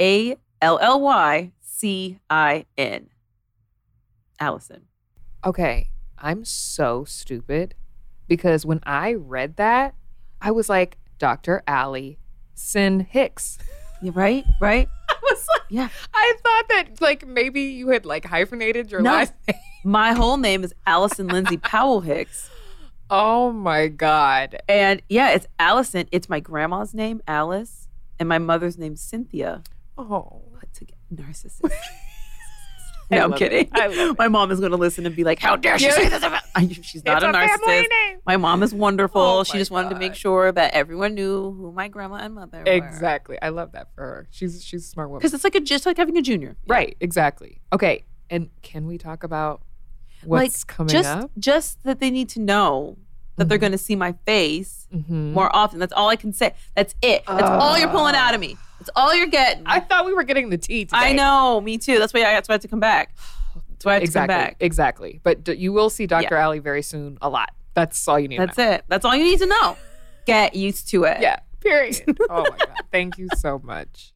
[0.00, 3.08] A L L Y C I N.
[4.40, 4.82] Allycin.
[5.44, 5.90] Okay.
[6.18, 7.74] I'm so stupid
[8.26, 9.94] because when I read that,
[10.40, 11.62] I was like, Dr.
[11.66, 12.18] Allie
[12.54, 13.58] Sin Hicks.
[14.02, 14.44] Yeah, right?
[14.60, 14.88] Right?
[15.08, 15.88] I was like, Yeah.
[16.14, 19.12] I thought that like maybe you had like hyphenated your No.
[19.12, 19.58] last name.
[19.84, 22.50] My whole name is Allycin Lindsay Powell Hicks.
[23.10, 24.56] Oh my God.
[24.68, 26.08] And yeah, it's Allycin.
[26.12, 27.88] It's my grandma's name, Alice,
[28.18, 29.62] and my mother's name, Cynthia.
[29.96, 30.42] Oh.
[30.58, 30.98] Put together.
[31.14, 31.70] Narcissist.
[33.10, 33.68] No, I'm kidding.
[33.72, 34.18] I love it.
[34.18, 36.42] My mom is going to listen and be like, "How dare she say this about?"
[36.82, 37.86] She's not it's a, narcissist.
[38.26, 39.20] My mom is wonderful.
[39.20, 42.58] Oh she just wanted to make sure that everyone knew who my grandma and mother
[42.66, 42.70] were.
[42.72, 43.38] Exactly.
[43.40, 44.26] I love that for her.
[44.30, 45.20] She's she's a smart woman.
[45.20, 46.56] Because it's like a just like having a junior.
[46.66, 47.60] Right, exactly.
[47.72, 48.04] Okay.
[48.30, 49.62] And can we talk about
[50.24, 51.30] what's coming just up?
[51.38, 52.98] just that they need to know
[53.36, 53.60] that they're Mhm.
[53.62, 55.32] going to see my face Mhm.
[55.32, 55.78] more often.
[55.78, 56.54] That's all I can say.
[56.74, 57.22] That's it.
[57.26, 58.58] That's all you're pulling out of me.
[58.78, 59.64] That's all you're getting.
[59.66, 60.98] I thought we were getting the tea today.
[60.98, 61.60] I know.
[61.60, 61.98] Me too.
[61.98, 63.16] That's why I, that's why I had to come back.
[63.70, 64.34] That's why I had exactly.
[64.34, 64.56] to come back.
[64.60, 65.20] Exactly.
[65.22, 66.34] But d- you will see Dr.
[66.34, 67.50] Ally very soon a lot.
[67.74, 68.40] That's all you need.
[68.40, 68.70] That's to know.
[68.72, 68.84] it.
[68.88, 69.76] That's all you need to know.
[70.26, 71.20] Get used to it.
[71.20, 71.40] Yeah.
[71.60, 72.02] Period.
[72.30, 72.68] oh my God.
[72.92, 74.12] Thank you so much.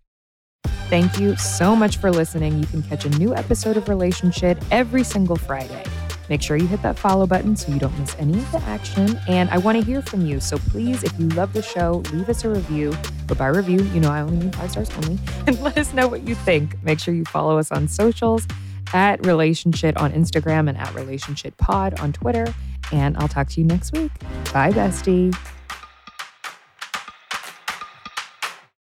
[0.89, 2.59] Thank you so much for listening.
[2.59, 5.85] You can catch a new episode of Relationshit every single Friday.
[6.29, 9.19] Make sure you hit that follow button so you don't miss any of the action.
[9.29, 10.41] And I want to hear from you.
[10.41, 12.95] So please, if you love the show, leave us a review.
[13.27, 15.19] But by review, you know I only mean five stars only.
[15.47, 16.83] And let us know what you think.
[16.85, 18.47] Make sure you follow us on socials
[18.93, 22.47] at Relationshit on Instagram and at Relationshit Pod on Twitter.
[22.93, 24.13] And I'll talk to you next week.
[24.53, 25.35] Bye, bestie.